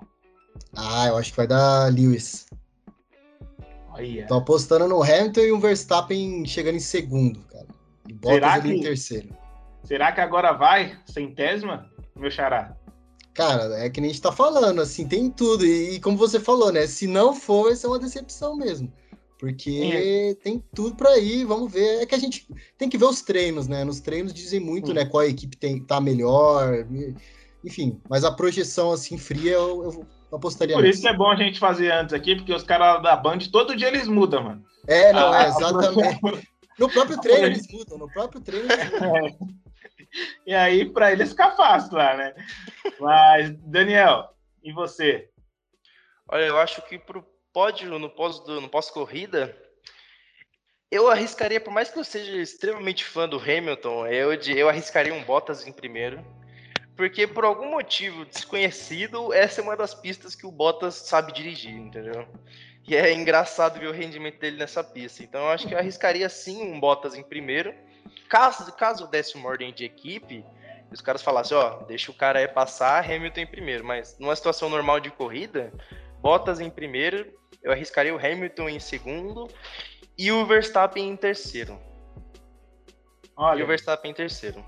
Ah, 0.76 1.06
eu 1.06 1.16
acho 1.16 1.30
que 1.30 1.36
vai 1.36 1.46
dar 1.46 1.92
Lewis. 1.92 2.46
Olha. 3.90 4.26
Tô 4.26 4.34
apostando 4.34 4.88
no 4.88 5.02
Hamilton 5.02 5.40
e 5.40 5.52
o 5.52 5.60
Verstappen 5.60 6.44
chegando 6.44 6.76
em 6.76 6.80
segundo, 6.80 7.40
cara. 7.44 7.66
E 8.08 8.12
Bottas 8.12 8.62
que... 8.62 8.68
em 8.68 8.80
terceiro. 8.80 9.43
Será 9.84 10.12
que 10.12 10.20
agora 10.20 10.52
vai? 10.52 10.98
Centésima, 11.06 11.90
meu 12.16 12.30
xará? 12.30 12.76
Cara, 13.34 13.84
é 13.84 13.90
que 13.90 14.00
nem 14.00 14.10
a 14.10 14.12
gente 14.12 14.22
tá 14.22 14.32
falando, 14.32 14.80
assim, 14.80 15.06
tem 15.06 15.30
tudo. 15.30 15.66
E, 15.66 15.96
e 15.96 16.00
como 16.00 16.16
você 16.16 16.40
falou, 16.40 16.72
né? 16.72 16.86
Se 16.86 17.06
não 17.06 17.34
for, 17.34 17.64
vai 17.64 17.76
ser 17.76 17.88
uma 17.88 17.98
decepção 17.98 18.56
mesmo. 18.56 18.92
Porque 19.38 20.38
tem 20.42 20.62
tudo 20.74 20.96
para 20.96 21.18
ir, 21.18 21.44
vamos 21.44 21.70
ver. 21.70 22.00
É 22.02 22.06
que 22.06 22.14
a 22.14 22.18
gente 22.18 22.46
tem 22.78 22.88
que 22.88 22.96
ver 22.96 23.06
os 23.06 23.20
treinos, 23.20 23.66
né? 23.66 23.84
Nos 23.84 24.00
treinos 24.00 24.32
dizem 24.32 24.60
muito, 24.60 24.88
Sim. 24.88 24.94
né? 24.94 25.04
Qual 25.04 25.22
equipe 25.24 25.56
tem, 25.56 25.80
tá 25.80 26.00
melhor. 26.00 26.86
Enfim, 27.64 28.00
mas 28.08 28.24
a 28.24 28.30
projeção 28.30 28.92
assim 28.92 29.18
fria 29.18 29.52
eu, 29.52 29.84
eu 29.84 30.06
apostaria. 30.32 30.74
Por 30.74 30.86
isso 30.86 31.06
é 31.06 31.14
bom 31.14 31.30
a 31.30 31.36
gente 31.36 31.58
fazer 31.58 31.90
antes 31.90 32.14
aqui, 32.14 32.36
porque 32.36 32.54
os 32.54 32.62
caras 32.62 33.02
da 33.02 33.16
Band 33.16 33.38
todo 33.52 33.76
dia 33.76 33.88
eles 33.88 34.06
mudam, 34.06 34.44
mano. 34.44 34.64
É, 34.86 35.12
não, 35.12 35.32
ah, 35.32 35.44
é 35.44 35.48
exatamente. 35.48 36.20
No 36.76 36.88
próprio 36.88 37.20
treino 37.20 37.46
eles 37.46 37.68
mudam, 37.70 37.98
no 37.98 38.10
próprio 38.10 38.40
treino 38.40 38.66
eles 38.72 38.90
mudam. 39.00 39.16
É. 39.16 39.36
E 40.46 40.54
aí, 40.54 40.88
para 40.88 41.12
eles 41.12 41.30
fica 41.30 41.50
fácil 41.52 41.96
lá, 41.96 42.16
né? 42.16 42.34
Mas, 43.00 43.50
Daniel, 43.62 44.34
e 44.62 44.72
você? 44.72 45.28
Olha, 46.28 46.44
eu 46.44 46.58
acho 46.58 46.82
que 46.82 46.98
pro 46.98 47.26
pódio 47.52 47.98
no 47.98 48.10
pós 48.10 48.40
do 48.40 48.60
no 48.60 48.68
pós 48.68 48.90
corrida, 48.90 49.56
eu 50.90 51.10
arriscaria, 51.10 51.60
por 51.60 51.72
mais 51.72 51.90
que 51.90 51.98
eu 51.98 52.04
seja 52.04 52.36
extremamente 52.36 53.04
fã 53.04 53.28
do 53.28 53.38
Hamilton, 53.38 54.06
eu 54.06 54.32
eu 54.32 54.68
arriscaria 54.68 55.12
um 55.12 55.24
Bottas 55.24 55.66
em 55.66 55.72
primeiro, 55.72 56.24
porque 56.96 57.26
por 57.26 57.44
algum 57.44 57.70
motivo 57.70 58.24
desconhecido, 58.24 59.32
essa 59.32 59.60
é 59.60 59.64
uma 59.64 59.76
das 59.76 59.94
pistas 59.94 60.34
que 60.34 60.46
o 60.46 60.52
Bottas 60.52 60.94
sabe 60.94 61.32
dirigir, 61.32 61.74
entendeu? 61.74 62.26
E 62.86 62.94
é 62.94 63.12
engraçado 63.12 63.80
ver 63.80 63.88
o 63.88 63.92
rendimento 63.92 64.38
dele 64.38 64.58
nessa 64.58 64.84
pista. 64.84 65.22
Então 65.22 65.40
eu 65.40 65.48
acho 65.48 65.66
que 65.66 65.74
eu 65.74 65.78
arriscaria 65.78 66.28
sim 66.28 66.62
um 66.62 66.78
Bottas 66.78 67.14
em 67.14 67.22
primeiro 67.22 67.74
Caso, 68.28 68.72
caso 68.72 69.06
desse 69.06 69.36
uma 69.36 69.48
ordem 69.48 69.72
de 69.72 69.84
equipe, 69.84 70.44
os 70.92 71.00
caras 71.00 71.22
falassem, 71.22 71.56
ó, 71.56 71.82
deixa 71.84 72.10
o 72.10 72.14
cara 72.14 72.38
aí 72.38 72.48
passar, 72.48 73.04
Hamilton 73.04 73.40
em 73.40 73.46
primeiro. 73.46 73.84
Mas 73.84 74.16
numa 74.18 74.34
situação 74.34 74.68
normal 74.68 75.00
de 75.00 75.10
corrida, 75.10 75.72
Bottas 76.20 76.60
em 76.60 76.70
primeiro, 76.70 77.32
eu 77.62 77.72
arriscaria 77.72 78.14
o 78.14 78.18
Hamilton 78.18 78.68
em 78.68 78.80
segundo 78.80 79.48
e 80.16 80.30
o 80.30 80.46
Verstappen 80.46 81.08
em 81.08 81.16
terceiro. 81.16 81.78
Olha, 83.36 83.60
e 83.60 83.62
o 83.62 83.66
Verstappen 83.66 84.10
em 84.10 84.14
terceiro. 84.14 84.64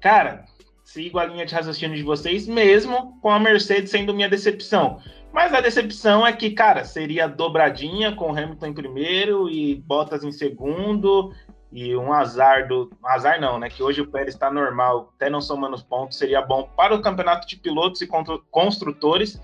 Cara, 0.00 0.44
sigo 0.84 1.18
a 1.18 1.24
linha 1.24 1.46
de 1.46 1.54
raciocínio 1.54 1.96
de 1.96 2.02
vocês, 2.02 2.46
mesmo 2.46 3.18
com 3.20 3.30
a 3.30 3.38
Mercedes 3.38 3.90
sendo 3.90 4.14
minha 4.14 4.28
decepção. 4.28 5.00
Mas 5.32 5.54
a 5.54 5.60
decepção 5.60 6.26
é 6.26 6.32
que, 6.32 6.50
cara, 6.50 6.84
seria 6.84 7.28
dobradinha 7.28 8.14
com 8.14 8.36
Hamilton 8.36 8.66
em 8.66 8.74
primeiro 8.74 9.48
e 9.48 9.76
Bottas 9.76 10.24
em 10.24 10.32
segundo 10.32 11.32
e 11.72 11.96
um 11.96 12.12
azar 12.12 12.66
do. 12.66 12.90
Azar 13.04 13.40
não, 13.40 13.58
né? 13.58 13.68
Que 13.68 13.82
hoje 13.82 14.00
o 14.00 14.10
Pérez 14.10 14.34
está 14.34 14.50
normal, 14.50 15.12
até 15.16 15.30
não 15.30 15.40
somando 15.40 15.76
os 15.76 15.82
pontos, 15.82 16.18
seria 16.18 16.42
bom 16.42 16.68
para 16.76 16.94
o 16.94 17.02
campeonato 17.02 17.46
de 17.46 17.56
pilotos 17.56 18.00
e 18.00 18.08
construtores. 18.50 19.40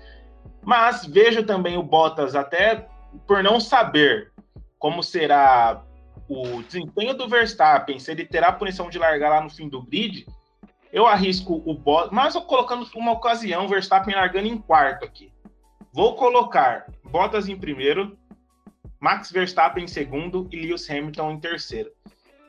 Mas 0.63 1.05
vejo 1.05 1.43
também 1.43 1.77
o 1.77 1.83
Bottas, 1.83 2.35
até 2.35 2.87
por 3.25 3.41
não 3.41 3.59
saber 3.59 4.31
como 4.77 5.01
será 5.01 5.81
o 6.27 6.61
desempenho 6.63 7.13
do 7.13 7.29
Verstappen, 7.29 7.99
se 7.99 8.11
ele 8.11 8.25
terá 8.25 8.49
a 8.49 8.53
punição 8.53 8.89
de 8.89 8.99
largar 8.99 9.29
lá 9.29 9.41
no 9.41 9.49
fim 9.49 9.69
do 9.69 9.81
grid, 9.81 10.27
eu 10.91 11.07
arrisco 11.07 11.63
o 11.65 11.73
Bottas, 11.73 12.11
mas 12.11 12.35
eu 12.35 12.41
colocando 12.41 12.85
uma 12.95 13.13
ocasião, 13.13 13.67
Verstappen 13.67 14.13
largando 14.13 14.47
em 14.47 14.57
quarto 14.57 15.05
aqui. 15.05 15.31
Vou 15.93 16.15
colocar 16.15 16.91
Bottas 17.03 17.47
em 17.47 17.57
primeiro, 17.57 18.17
Max 18.99 19.31
Verstappen 19.31 19.85
em 19.85 19.87
segundo 19.87 20.47
e 20.51 20.57
Lewis 20.57 20.89
Hamilton 20.89 21.31
em 21.31 21.39
terceiro. 21.39 21.91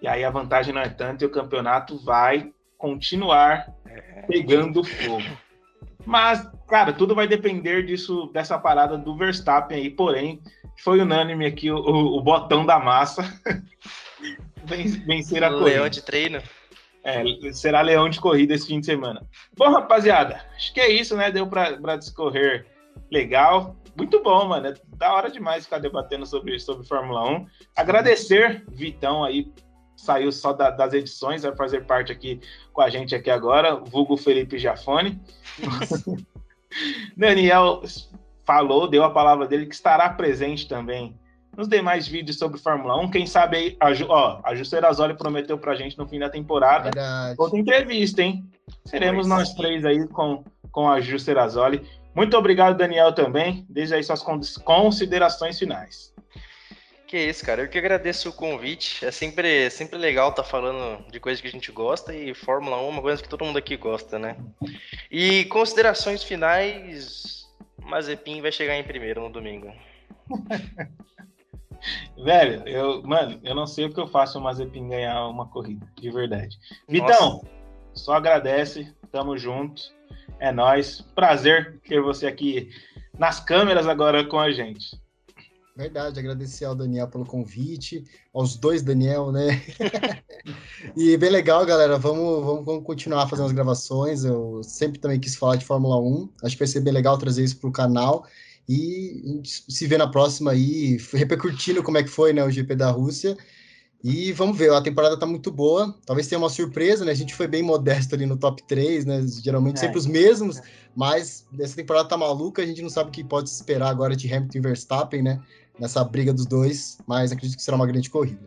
E 0.00 0.08
aí 0.08 0.24
a 0.24 0.30
vantagem 0.30 0.72
não 0.72 0.80
é 0.80 0.88
tanto 0.88 1.22
e 1.22 1.26
o 1.26 1.30
campeonato 1.30 1.98
vai 2.04 2.52
continuar 2.76 3.72
pegando 4.28 4.84
fogo. 4.84 5.24
Mas, 6.06 6.48
cara, 6.68 6.92
tudo 6.92 7.14
vai 7.14 7.26
depender 7.26 7.84
disso, 7.84 8.30
dessa 8.32 8.58
parada 8.58 8.96
do 8.96 9.16
Verstappen 9.16 9.78
aí, 9.78 9.90
porém, 9.90 10.40
foi 10.78 11.00
unânime 11.00 11.44
aqui 11.44 11.70
o, 11.70 11.76
o, 11.76 12.18
o 12.18 12.22
botão 12.22 12.64
da 12.64 12.78
massa 12.78 13.22
vencer 14.64 15.42
a 15.42 15.48
o 15.48 15.58
corrida. 15.58 15.70
Leão 15.70 15.88
de 15.88 16.02
treino. 16.02 16.42
É, 17.04 17.24
será 17.52 17.80
leão 17.80 18.08
de 18.08 18.20
corrida 18.20 18.54
esse 18.54 18.66
fim 18.66 18.80
de 18.80 18.86
semana. 18.86 19.26
Bom, 19.56 19.70
rapaziada, 19.70 20.44
acho 20.56 20.72
que 20.72 20.80
é 20.80 20.90
isso, 20.90 21.16
né? 21.16 21.30
Deu 21.30 21.46
para 21.46 21.96
discorrer 21.96 22.66
legal. 23.10 23.76
Muito 23.96 24.22
bom, 24.22 24.46
mano. 24.46 24.68
É 24.68 24.74
da 24.96 25.12
hora 25.14 25.30
demais 25.30 25.64
ficar 25.64 25.78
debatendo 25.78 26.26
sobre, 26.26 26.58
sobre 26.58 26.86
Fórmula 26.86 27.28
1. 27.30 27.46
Agradecer, 27.76 28.64
Vitão, 28.68 29.24
aí, 29.24 29.50
saiu 29.98 30.30
só 30.30 30.52
da, 30.52 30.70
das 30.70 30.94
edições, 30.94 31.42
vai 31.42 31.54
fazer 31.54 31.84
parte 31.84 32.12
aqui 32.12 32.40
com 32.72 32.80
a 32.80 32.88
gente 32.88 33.14
aqui 33.14 33.30
agora, 33.30 33.74
vulgo 33.74 34.16
Felipe 34.16 34.58
Jafone. 34.58 35.20
Daniel 37.16 37.82
falou, 38.46 38.88
deu 38.88 39.04
a 39.04 39.10
palavra 39.10 39.46
dele 39.46 39.66
que 39.66 39.74
estará 39.74 40.08
presente 40.08 40.68
também 40.68 41.18
nos 41.56 41.66
demais 41.66 42.06
vídeos 42.06 42.38
sobre 42.38 42.60
Fórmula 42.60 42.96
1. 43.00 43.10
Quem 43.10 43.26
sabe 43.26 43.56
aí, 43.56 43.76
a, 43.80 43.92
Ju, 43.92 44.06
ó, 44.08 44.40
a 44.44 44.54
Juscerazoli 44.54 45.14
prometeu 45.14 45.58
pra 45.58 45.74
gente 45.74 45.98
no 45.98 46.06
fim 46.06 46.20
da 46.20 46.30
temporada 46.30 46.84
Verdade. 46.84 47.34
outra 47.36 47.58
entrevista, 47.58 48.22
hein? 48.22 48.48
Seremos 48.84 49.26
nós 49.26 49.48
sim. 49.48 49.56
três 49.56 49.84
aí 49.84 50.06
com, 50.06 50.44
com 50.70 50.88
a 50.88 51.00
Juscerazoli. 51.00 51.84
Muito 52.14 52.36
obrigado, 52.36 52.76
Daniel, 52.76 53.12
também. 53.12 53.66
Desde 53.68 53.96
aí 53.96 54.04
suas 54.04 54.22
considerações 54.64 55.58
finais. 55.58 56.14
Que 57.08 57.16
isso, 57.16 57.42
cara. 57.44 57.62
Eu 57.62 57.68
que 57.70 57.78
agradeço 57.78 58.28
o 58.28 58.32
convite. 58.34 59.02
É 59.02 59.10
sempre, 59.10 59.64
é 59.64 59.70
sempre 59.70 59.96
legal 59.96 60.28
estar 60.28 60.42
tá 60.42 60.48
falando 60.48 61.02
de 61.10 61.18
coisas 61.18 61.40
que 61.40 61.48
a 61.48 61.50
gente 61.50 61.72
gosta 61.72 62.14
e 62.14 62.34
Fórmula 62.34 62.76
1 62.76 62.84
é 62.84 62.88
uma 62.90 63.00
coisa 63.00 63.22
que 63.22 63.28
todo 63.28 63.46
mundo 63.46 63.56
aqui 63.56 63.78
gosta, 63.78 64.18
né? 64.18 64.36
E 65.10 65.46
considerações 65.46 66.22
finais, 66.22 67.48
Mazepin 67.82 68.42
vai 68.42 68.52
chegar 68.52 68.76
em 68.76 68.84
primeiro 68.84 69.22
no 69.22 69.30
domingo. 69.30 69.72
Velho, 72.22 72.68
eu, 72.68 73.02
mano, 73.02 73.40
eu 73.42 73.54
não 73.54 73.66
sei 73.66 73.86
o 73.86 73.90
que 73.90 74.00
eu 74.00 74.06
faço 74.06 74.38
o 74.38 74.42
Mazepin 74.42 74.90
ganhar 74.90 75.28
uma 75.28 75.48
corrida, 75.48 75.90
de 75.98 76.10
verdade. 76.10 76.58
Vitão, 76.86 77.42
só 77.94 78.16
agradece, 78.16 78.94
tamo 79.10 79.38
junto. 79.38 79.82
É 80.38 80.52
nós, 80.52 81.00
prazer 81.14 81.80
ter 81.88 82.02
você 82.02 82.26
aqui 82.26 82.68
nas 83.18 83.40
câmeras 83.40 83.88
agora 83.88 84.22
com 84.24 84.38
a 84.38 84.50
gente. 84.50 84.90
Verdade, 85.78 86.18
agradecer 86.18 86.64
ao 86.64 86.74
Daniel 86.74 87.06
pelo 87.06 87.24
convite, 87.24 88.04
aos 88.34 88.56
dois 88.56 88.82
Daniel, 88.82 89.30
né? 89.30 89.62
e 90.96 91.16
bem 91.16 91.30
legal, 91.30 91.64
galera. 91.64 91.96
Vamos, 91.96 92.44
vamos, 92.44 92.64
vamos, 92.64 92.84
continuar 92.84 93.28
fazendo 93.28 93.46
as 93.46 93.52
gravações. 93.52 94.24
Eu 94.24 94.60
sempre 94.64 94.98
também 94.98 95.20
quis 95.20 95.36
falar 95.36 95.54
de 95.54 95.64
Fórmula 95.64 95.96
1. 96.00 96.30
Acho 96.42 96.56
que 96.56 96.58
vai 96.58 96.66
ser 96.66 96.80
bem 96.80 96.92
legal 96.92 97.16
trazer 97.16 97.44
isso 97.44 97.58
para 97.58 97.68
o 97.68 97.72
canal. 97.72 98.26
E 98.68 99.40
se 99.44 99.86
vê 99.86 99.96
na 99.96 100.08
próxima 100.08 100.50
aí, 100.50 100.98
repercutindo 101.12 101.80
como 101.80 101.96
é 101.96 102.02
que 102.02 102.10
foi 102.10 102.32
né, 102.32 102.42
o 102.42 102.50
GP 102.50 102.74
da 102.74 102.90
Rússia. 102.90 103.38
E 104.02 104.32
vamos 104.32 104.58
ver, 104.58 104.72
a 104.72 104.80
temporada 104.80 105.16
tá 105.16 105.26
muito 105.26 105.52
boa. 105.52 105.96
Talvez 106.04 106.26
tenha 106.26 106.40
uma 106.40 106.50
surpresa, 106.50 107.04
né? 107.04 107.12
A 107.12 107.16
gente 107.16 107.36
foi 107.36 107.46
bem 107.46 107.62
modesto 107.62 108.16
ali 108.16 108.26
no 108.26 108.36
top 108.36 108.64
3, 108.66 109.04
né? 109.04 109.24
Geralmente 109.42 109.76
é. 109.76 109.80
sempre 109.80 109.98
os 109.98 110.06
mesmos, 110.06 110.60
mas 110.94 111.46
essa 111.58 111.76
temporada 111.76 112.08
tá 112.08 112.16
maluca, 112.16 112.62
a 112.62 112.66
gente 112.66 112.82
não 112.82 112.90
sabe 112.90 113.10
o 113.10 113.12
que 113.12 113.22
pode 113.22 113.48
esperar 113.48 113.88
agora 113.88 114.16
de 114.16 114.32
Hamilton 114.32 114.58
e 114.58 114.60
Verstappen, 114.60 115.22
né? 115.22 115.40
Nessa 115.78 116.04
briga 116.04 116.32
dos 116.32 116.46
dois, 116.46 116.98
mas 117.06 117.32
acredito 117.32 117.56
que 117.56 117.62
será 117.62 117.76
uma 117.76 117.86
grande 117.86 118.10
corrida. 118.10 118.46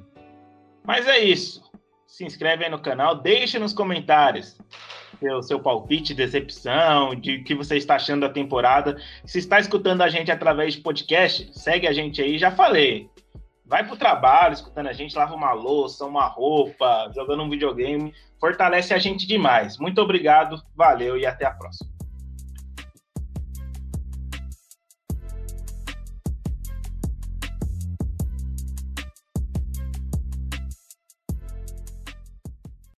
Mas 0.83 1.07
é 1.07 1.19
isso. 1.19 1.63
Se 2.07 2.25
inscreve 2.25 2.65
aí 2.65 2.71
no 2.71 2.79
canal, 2.79 3.15
deixe 3.15 3.57
nos 3.57 3.73
comentários 3.73 4.57
seu, 5.21 5.43
seu 5.43 5.59
palpite, 5.59 6.15
decepção, 6.15 7.15
de 7.15 7.43
que 7.43 7.53
você 7.53 7.77
está 7.77 7.95
achando 7.95 8.21
da 8.21 8.29
temporada. 8.29 8.97
Se 9.23 9.37
está 9.37 9.59
escutando 9.59 10.01
a 10.01 10.09
gente 10.09 10.31
através 10.31 10.73
de 10.73 10.81
podcast, 10.81 11.51
segue 11.53 11.87
a 11.87 11.93
gente 11.93 12.21
aí, 12.21 12.39
já 12.39 12.51
falei. 12.51 13.07
Vai 13.65 13.85
pro 13.85 13.95
trabalho 13.95 14.53
escutando 14.53 14.87
a 14.87 14.93
gente, 14.93 15.15
lava 15.15 15.33
uma 15.33 15.53
louça, 15.53 16.05
uma 16.05 16.25
roupa, 16.25 17.09
jogando 17.15 17.43
um 17.43 17.49
videogame, 17.49 18.13
fortalece 18.39 18.93
a 18.93 18.97
gente 18.97 19.27
demais. 19.27 19.77
Muito 19.77 20.01
obrigado, 20.01 20.61
valeu 20.75 21.17
e 21.17 21.25
até 21.25 21.45
a 21.45 21.51
próxima. 21.51 21.90